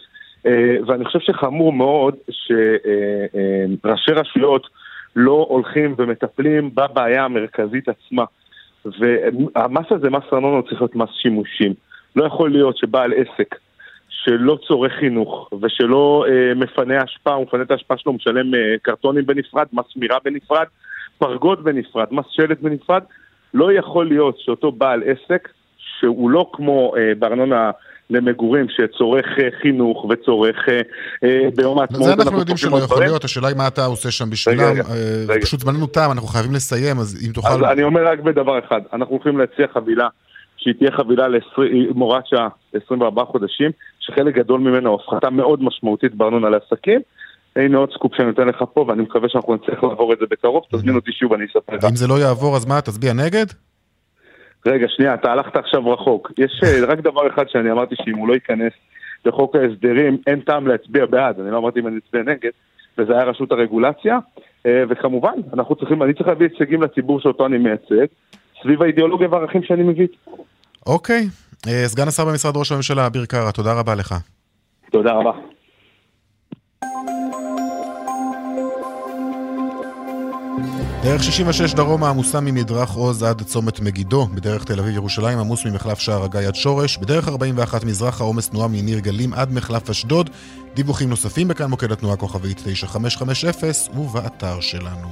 [0.46, 4.66] אה, ואני חושב שחמור מאוד שראשי רשויות
[5.16, 8.24] לא הולכים ומטפלים בבעיה המרכזית עצמה.
[8.84, 11.74] והמס הזה, מס ארנונה, צריך להיות מס שימושים.
[12.16, 13.54] לא יכול להיות שבעל עסק
[14.08, 19.26] שלא צורך חינוך ושלא אה, מפנה אשפה, הוא מפנה את האשפה שלו, משלם אה, קרטונים
[19.26, 20.66] בנפרד, מס שמירה בנפרד,
[21.18, 23.02] פרגוד בנפרד, מס שלט בנפרד.
[23.54, 25.48] לא יכול להיות שאותו בעל עסק,
[26.00, 27.70] שהוא לא כמו אה, בארנונה
[28.10, 30.80] למגורים, שצורך אה, חינוך וצורך אה,
[31.24, 32.04] אה, ביום העצמאות.
[32.04, 33.02] זה אנחנו יודעים שלא יכול.
[33.02, 34.76] להיות, השאלה היא מה אתה עושה שם בשבילם.
[35.30, 35.40] אה.
[35.42, 37.64] פשוט זמננו תם, אנחנו חייבים לסיים, אז אם אז תוכל...
[37.64, 40.08] אני אומר רק בדבר אחד, אנחנו הולכים להציע חבילה
[40.56, 41.26] שהיא תהיה חבילה
[41.92, 43.70] עם הוראת שעה ל-24 חודשים,
[44.00, 47.00] שחלק גדול ממנה הוא הפחתה מאוד משמעותית בארנונה לעסקים.
[47.56, 50.62] הנה עוד סקופ שאני נותן לך פה, ואני מקווה שאנחנו נצליח לעבור את זה בקרוב,
[50.72, 51.84] תזמין אותי שוב, אני אספר לך.
[51.84, 53.46] ואם זה לא יעבור, אז מה, תצביע נגד?
[54.66, 56.32] רגע, שנייה, אתה הלכת עכשיו רחוק.
[56.38, 58.72] יש אה, רק דבר אחד שאני אמרתי שאם הוא לא ייכנס
[59.24, 61.40] לחוק ההסדרים, אין טעם להצביע בעד.
[61.40, 62.50] אני לא אמרתי אם אני אצביע נגד,
[62.98, 64.18] וזה היה רשות הרגולציה.
[64.66, 68.06] אה, וכמובן, אנחנו צריכים, אני צריך להביא הישגים לציבור שאותו אני מייצג,
[68.62, 70.06] סביב האידיאולוגיה והערכים שאני מביא.
[70.86, 71.26] אוקיי.
[71.68, 74.14] אה, סגן השר במשרד ראש הממשלה, אביר קארה, תודה רבה לך.
[74.90, 75.32] תודה רבה.
[81.02, 85.98] דרך 66 דרומה עמוסה ממדרך עוז עד צומת מגידו, בדרך תל אביב ירושלים עמוס ממחלף
[85.98, 90.30] שער הגיא עד שורש, בדרך 41 מזרח העומס תנועה מניר גלים עד מחלף אשדוד,
[90.74, 95.08] דיווחים נוספים בכאן מוקד התנועה כוכבית 9550 ובאתר שלנו.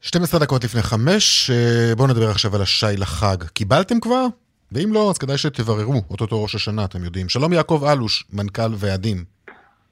[0.00, 3.36] 12 דקות לפני חמש, אה, בואו נדבר עכשיו על השי לחג.
[3.44, 4.26] קיבלתם כבר?
[4.72, 7.28] ואם לא, אז כדאי שתבררו, אוטוטו ראש השנה, אתם יודעים.
[7.28, 9.24] שלום יעקב אלוש, מנכ"ל ועדים.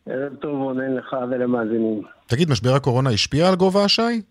[0.08, 2.02] ערב טוב רונן לך ולמאזינים.
[2.26, 4.22] תגיד, משבר הקורונה השפיע על גובה השי?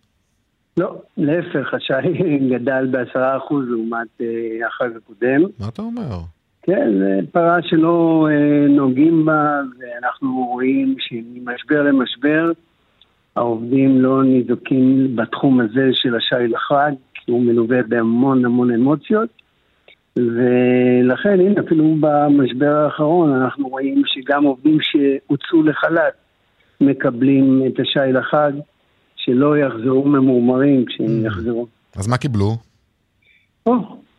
[0.78, 1.94] לא, להפך, השי
[2.52, 5.42] גדל בעשרה אחוז לעומת אה, החג הקודם.
[5.60, 6.20] מה אתה אומר?
[6.62, 12.52] כן, זו פרה שלא אה, נוגעים בה, ואנחנו רואים שממשבר למשבר
[13.36, 19.30] העובדים לא ניזוקים בתחום הזה של השי לחג, כי הוא מלווה בהמון המון אמוציות.
[20.18, 26.14] ולכן, הנה, אפילו במשבר האחרון אנחנו רואים שגם עובדים שהוצאו לחל"ת
[26.82, 28.52] מקבלים את השי לחג,
[29.16, 31.68] שלא יחזרו ממורמרים כשהם יחזרו.
[31.96, 32.58] אז מה קיבלו?
[33.66, 33.74] או,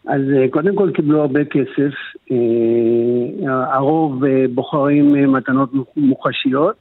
[0.07, 1.94] אז אה, קודם כל קיבלו הרבה כסף,
[2.30, 6.76] אה, הרוב אה, בוחרים מתנות מוחשיות,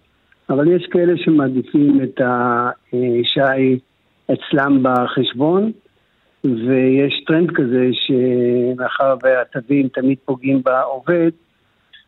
[0.49, 3.79] אבל יש כאלה שמעדיפים את השי
[4.33, 5.71] אצלם בחשבון,
[6.47, 11.31] ויש טרנד כזה שמאחר והתווים תמיד פוגעים בעובד,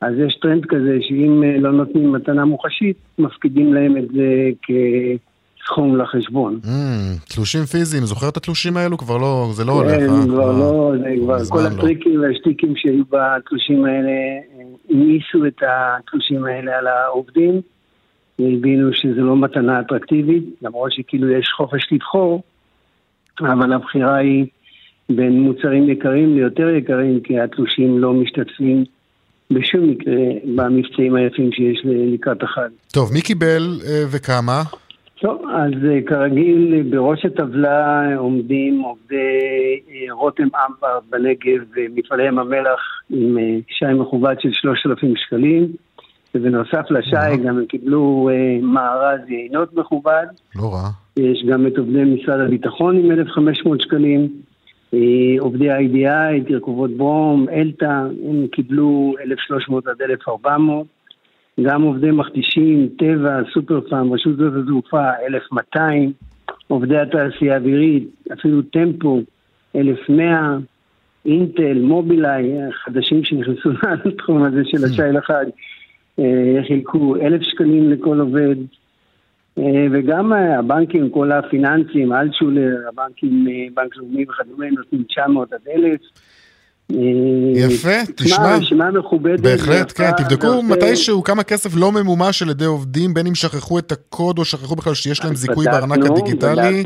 [0.02, 5.98] אז יש טרנד כזה שאם אה, לא נותנים מתנה מוחשית, מפקידים להם את זה כסכום
[5.98, 6.60] לחשבון.
[6.64, 8.98] Mm, תלושים פיזיים, זוכר את התלושים האלו?
[8.98, 10.26] כבר לא, זה לא הולך, כן, אה?
[10.28, 11.68] כבר לא, זה כבר מזמן כל לא.
[11.68, 17.62] הטריקים והשטיקים שהיו בתלושים האלה, אה, העמיסו את התלושים האלה על העובדים,
[18.40, 22.42] והבינו שזו לא מתנה אטרקטיבית, למרות שכאילו יש חופש לבחור,
[23.42, 24.46] אבל הבחירה היא
[25.10, 28.84] בין מוצרים יקרים ליותר יקרים, כי התלושים לא משתתפים
[29.52, 30.16] בשום מקרה
[30.56, 32.70] במבצעים היפים שיש לקראת החג.
[32.94, 34.62] טוב, מי קיבל אה, וכמה?
[35.22, 39.16] טוב, אז אה, כרגיל בראש הטבלה עומדים עובדי
[39.92, 42.80] אה, רותם אמבר בנגב ומפעלי ים המלח
[43.10, 43.38] עם
[43.68, 45.68] שי מכובד של 3,000 שקלים
[46.36, 50.26] ובנוסף לשי גם הם קיבלו אה, מארז יינות מכובד.
[50.56, 50.90] לא רע.
[51.18, 54.28] יש גם את עובדי משרד הביטחון עם 1,500 שקלים
[54.94, 55.00] אה,
[55.40, 57.86] עובדי ה-IDI, תרכובות ברום, אלתא,
[58.30, 60.88] הם קיבלו 1,300 עד 1,400.
[61.64, 66.12] גם עובדי מכתישים, טבע, סופר פארם, רשות שדות התעופה, 1,200.
[66.68, 69.22] עובדי התעשייה האווירית, אפילו טמפו,
[69.76, 70.58] 1,100.
[71.26, 73.70] אינטל, מובילאיי, חדשים שנכנסו
[74.06, 75.46] לתחום הזה של השי לחג,
[76.68, 78.56] חילקו אלף שקלים לכל עובד,
[79.58, 86.02] אה, וגם אה, הבנקים, כל הפיננסים, אלטשולר, הבנקים, בנק לאומי וכדומה, נותנים 900 עד 1,000.
[87.56, 89.40] יפה, תשמע, רשימה מכובדת.
[89.40, 93.92] בהחלט, כן, תבדקו מתישהו כמה כסף לא ממומש על ידי עובדים, בין אם שכחו את
[93.92, 96.84] הקוד או שכחו בכלל שיש להם זיכוי בארנק הדיגיטלי.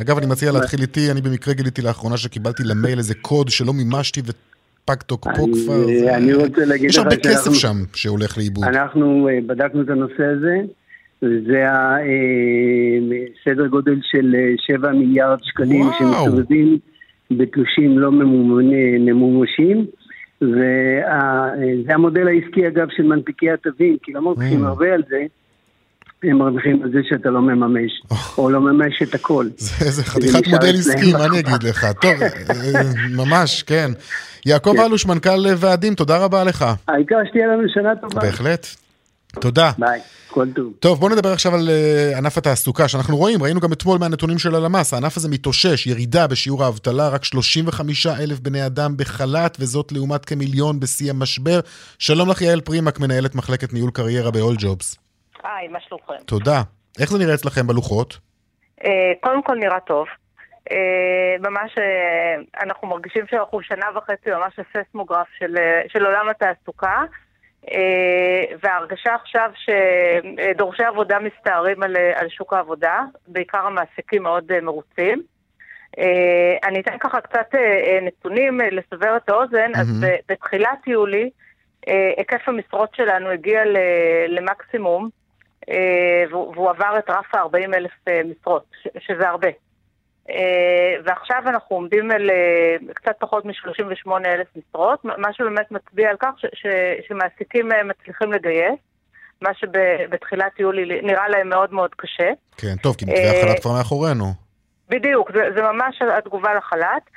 [0.00, 4.22] אגב, אני מציע להתחיל איתי, אני במקרה גיליתי לאחרונה שקיבלתי למייל איזה קוד שלא מימשתי
[4.84, 5.84] ופג תוקפו כבר.
[6.16, 8.64] אני רוצה להגיד לך יש הרבה כסף שם שהולך לאיבוד.
[8.64, 10.60] אנחנו אה, בדקנו את הנושא הזה,
[11.22, 11.64] וזה
[13.40, 16.78] הסדר אה, גודל של 7 אה, מיליארד שקלים שמסתובבים
[17.30, 18.12] בתלושים לא
[19.00, 19.86] ממומשים.
[20.42, 25.22] וזה המודל העסקי אגב של מנפיקי התווים, כי לא מרוויחים הרבה על זה,
[26.22, 28.02] הם מרוויחים על זה שאתה לא מממש,
[28.38, 29.46] או לא מממש את הכל.
[29.96, 31.86] זה חתיכת מודל עסקי, מה אני אגיד לך?
[32.00, 32.82] טוב, אה,
[33.16, 33.90] ממש, כן.
[34.46, 34.82] יעקב כן.
[34.82, 36.64] אלוש, מנכ"ל ועדים, תודה רבה לך.
[36.88, 38.20] העיקר שתהיה לנו שנה טובה.
[38.20, 38.66] בהחלט.
[39.40, 39.70] תודה.
[39.78, 40.72] ביי, כל טוב.
[40.80, 44.54] טוב, בואו נדבר עכשיו על uh, ענף התעסוקה, שאנחנו רואים, ראינו גם אתמול מהנתונים של
[44.54, 50.24] הלמ"ס, הענף הזה מתאושש, ירידה בשיעור האבטלה, רק 35 אלף בני אדם בחל"ת, וזאת לעומת
[50.24, 51.60] כמיליון בשיא המשבר.
[51.98, 55.01] שלום לך, יעל פרימק, מנהלת מחלקת ניהול קריירה ב-all jobs.
[55.42, 56.24] היי, מה שלומכם?
[56.26, 56.62] תודה.
[57.00, 58.18] איך זה נראה אצלכם בלוחות?
[58.84, 60.06] אה, קודם כל נראה טוב.
[60.70, 65.56] אה, ממש אה, אנחנו מרגישים שאנחנו שנה וחצי ממש הססמוגרף של,
[65.88, 67.02] של עולם התעסוקה.
[68.62, 75.22] וההרגשה עכשיו שדורשי עבודה מסתערים על, על שוק העבודה, בעיקר המעסיקים מאוד מרוצים.
[76.64, 77.54] אני אתן ככה קצת
[78.02, 79.80] נתונים לסבר את האוזן, mm-hmm.
[79.80, 81.30] אז בתחילת יולי
[82.16, 83.60] היקף המשרות שלנו הגיע
[84.28, 85.08] למקסימום
[86.30, 88.64] והוא עבר את רף ה-40 אלף אה, משרות,
[88.98, 89.48] שזה הרבה.
[90.30, 92.30] אה, ועכשיו אנחנו עומדים על
[92.94, 96.30] קצת פחות מ-38 אלף משרות, מה שבאמת מצביע על כך
[97.08, 98.78] שמעסיקים מצליחים לגייס.
[99.42, 102.30] מה שבתחילת יולי נראה להם מאוד מאוד קשה.
[102.56, 104.24] כן, טוב, כי מתווה החל"ת כבר מאחורינו.
[104.88, 107.10] בדיוק, זה, זה ממש התגובה לחל"ת.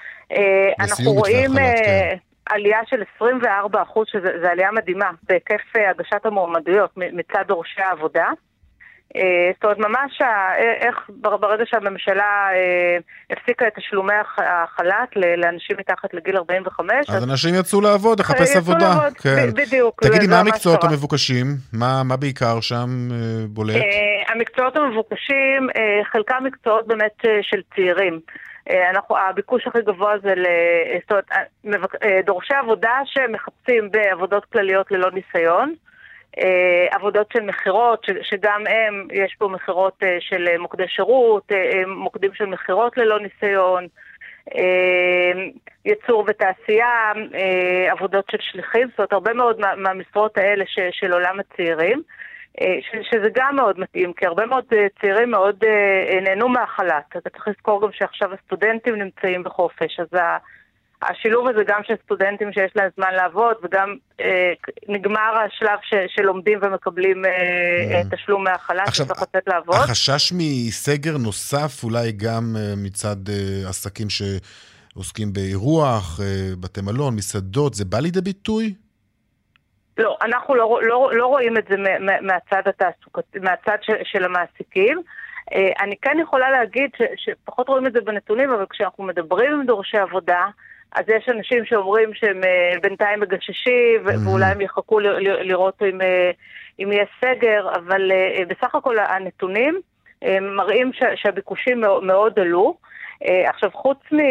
[0.80, 2.18] אנחנו רואים החלט, כן.
[2.50, 8.28] עלייה של 24 אחוז, שזו עלייה מדהימה, בהיקף אה, הגשת המועמדויות מצד דורשי העבודה.
[9.16, 10.22] אה, זאת אומרת, ממש
[10.82, 12.98] איך ברגע שהממשלה אה,
[13.30, 17.10] הפסיקה את תשלומי החל"ת לאנשים מתחת לגיל 45.
[17.10, 18.78] אז אנשים יצאו לעבוד, לחפש עבודה.
[18.78, 19.50] יצאו לעבוד, כן.
[19.54, 20.04] בדיוק.
[20.04, 21.46] תגידי, מה המקצועות המבוקשים?
[21.74, 23.10] מה בעיקר שם
[23.50, 23.76] בולט?
[24.28, 25.68] המקצועות המבוקשים,
[26.12, 28.20] חלקם מקצועות באמת של צעירים.
[28.70, 31.12] אה, אנחנו, הביקוש הכי גבוה זה אה, זאת
[31.66, 35.74] אומרת, אה, דורשי עבודה שמחפשים בעבודות כלליות ללא ניסיון.
[36.92, 41.52] עבודות של מכירות, שגם הם, יש פה מכירות של מוקדי שירות,
[41.88, 43.88] מוקדים של מכירות ללא ניסיון,
[45.86, 47.12] ייצור ותעשייה,
[47.92, 52.02] עבודות של שליחים, זאת אומרת הרבה מאוד מהמשרות האלה של עולם הצעירים.
[52.62, 57.18] אה, שזה גם מאוד מתאים, כי הרבה מאוד אה, צעירים מאוד אה, נהנו מהחל"ת.
[57.18, 60.20] אתה צריך לזכור גם שעכשיו הסטודנטים נמצאים בחופש, אז
[61.02, 64.54] השילוב הזה גם של סטודנטים שיש להם זמן לעבוד, וגם אה,
[64.88, 68.16] נגמר השלב ש, שלומדים ומקבלים אה, mm.
[68.16, 69.76] תשלום מהחל"ת, שצריך לצאת לעבוד.
[69.76, 76.26] החשש מסגר נוסף, אולי גם אה, מצד אה, עסקים שעוסקים באירוח, אה,
[76.60, 78.74] בתי מלון, מסעדות, זה בא לידי ביטוי?
[79.98, 81.76] לא, אנחנו לא, לא, לא רואים את זה
[82.22, 85.02] מהצד התעסוקתי, מהצד של, של המעסיקים.
[85.54, 89.66] אה, אני כן יכולה להגיד ש, שפחות רואים את זה בנתונים, אבל כשאנחנו מדברים עם
[89.66, 90.46] דורשי עבודה,
[90.92, 94.02] אז יש אנשים שאומרים שהם אה, בינתיים מגששים.
[94.06, 96.32] ואולי הם יחכו ל, ל, לראות אם, אה,
[96.80, 98.12] אם יהיה סגר, אבל
[98.48, 99.82] בסך הכל הנתונים
[100.42, 102.78] מראים ש, שהביקושים מאוד, מאוד עלו.
[103.48, 104.22] עכשיו, חוץ מ,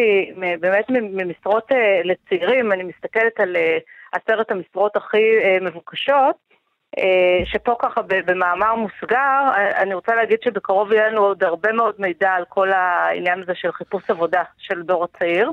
[0.61, 1.71] באמת ממשרות
[2.05, 3.57] לצעירים, אני מסתכלת על
[4.15, 6.37] עשרת המשרות הכי אה, מבוקשות,
[6.99, 11.95] אה, שפה ככה במאמר מוסגר, אה, אני רוצה להגיד שבקרוב יהיה לנו עוד הרבה מאוד
[11.99, 15.51] מידע על כל העניין הזה של חיפוש עבודה של דור הצעיר.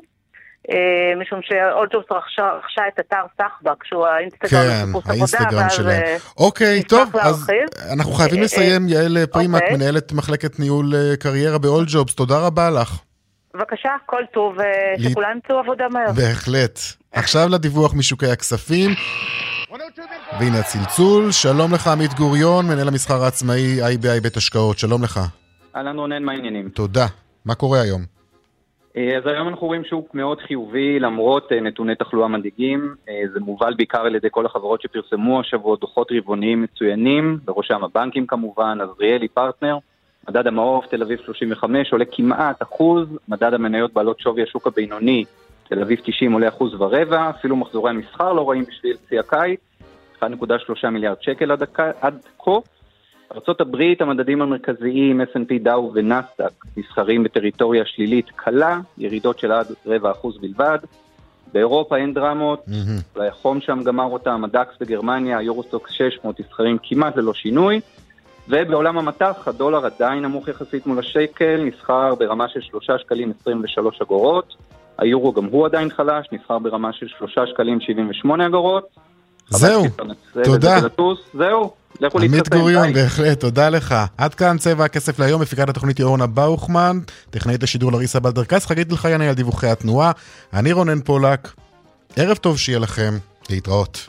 [1.17, 5.13] משום שאולג'ובס רכשה, רכשה את אתר סחבק, שהוא האינסטגרם כן, לחיפוש עבודה.
[5.13, 6.17] האינסטגרם שלהם.
[6.37, 7.49] אוקיי, טוב, אז
[7.93, 8.81] אנחנו חייבים לסיים.
[8.87, 9.77] יעל פרימק, אוקיי.
[9.77, 13.10] מנהלת מחלקת ניהול קריירה באולג'ובס, תודה רבה לך.
[13.53, 14.57] בבקשה, כל טוב,
[14.97, 16.11] שכולם ימצאו עבודה מהר.
[16.15, 16.79] בהחלט.
[17.11, 18.91] עכשיו לדיווח משוקי הכספים.
[20.39, 25.19] והנה הצלצול, שלום לך עמית גוריון, מנהל המסחר העצמאי IBI בית השקעות, שלום לך.
[25.75, 26.69] אהלן רונן, מה העניינים?
[26.69, 27.05] תודה.
[27.45, 28.01] מה קורה היום?
[28.97, 32.95] אה, אז היום אנחנו רואים שוק מאוד חיובי למרות אה, נתוני תחלואה מדאיגים.
[33.09, 38.27] אה, זה מובל בעיקר על ידי כל החברות שפרסמו השבוע דוחות רבעוניים מצוינים, בראשם הבנקים
[38.27, 39.77] כמובן, עזריאלי פרטנר.
[40.29, 45.25] מדד המעוף, תל אביב 35, עולה כמעט אחוז, מדד המניות בעלות שווי השוק הבינוני,
[45.69, 49.59] תל אביב 90 עולה אחוז ורבע, אפילו מחזורי המסחר לא רואים בשביל שיא הקיץ,
[50.21, 51.63] 1.3 מיליארד שקל עד,
[52.01, 52.51] עד כה.
[53.31, 60.37] ארה"ב, המדדים המרכזיים, S&P דאו ונסדק, נסחרים בטריטוריה שלילית קלה, ירידות של עד רבע אחוז
[60.37, 60.77] בלבד.
[61.53, 62.65] באירופה אין דרמות,
[63.15, 67.81] אולי החום שם גמר אותם, הדקס בגרמניה, יורוסטוקס 600, נסחרים כמעט ללא שינוי.
[68.49, 74.55] ובעולם המטח הדולר עדיין נמוך יחסית מול השקל, נסחר ברמה של 3 שקלים 23 אגורות.
[74.97, 78.87] היורו גם הוא עדיין חלש, נסחר ברמה של 3 שקלים 78 אגורות.
[79.49, 79.85] זהו,
[80.43, 80.79] תודה.
[81.33, 82.93] זהו, לכו עמית להתחסן, גוריון.
[82.93, 83.95] בהחלט, תודה לך.
[84.17, 88.91] עד כאן צבע הכסף להיום, מפיקת התוכנית היא אורנה באוכמן, טכנאית השידור לריסה בלדרקס, חגית
[88.91, 90.11] אלחייני על דיווחי התנועה.
[90.53, 91.53] אני רונן פולק,
[92.15, 93.13] ערב טוב שיהיה לכם,
[93.49, 94.07] להתראות.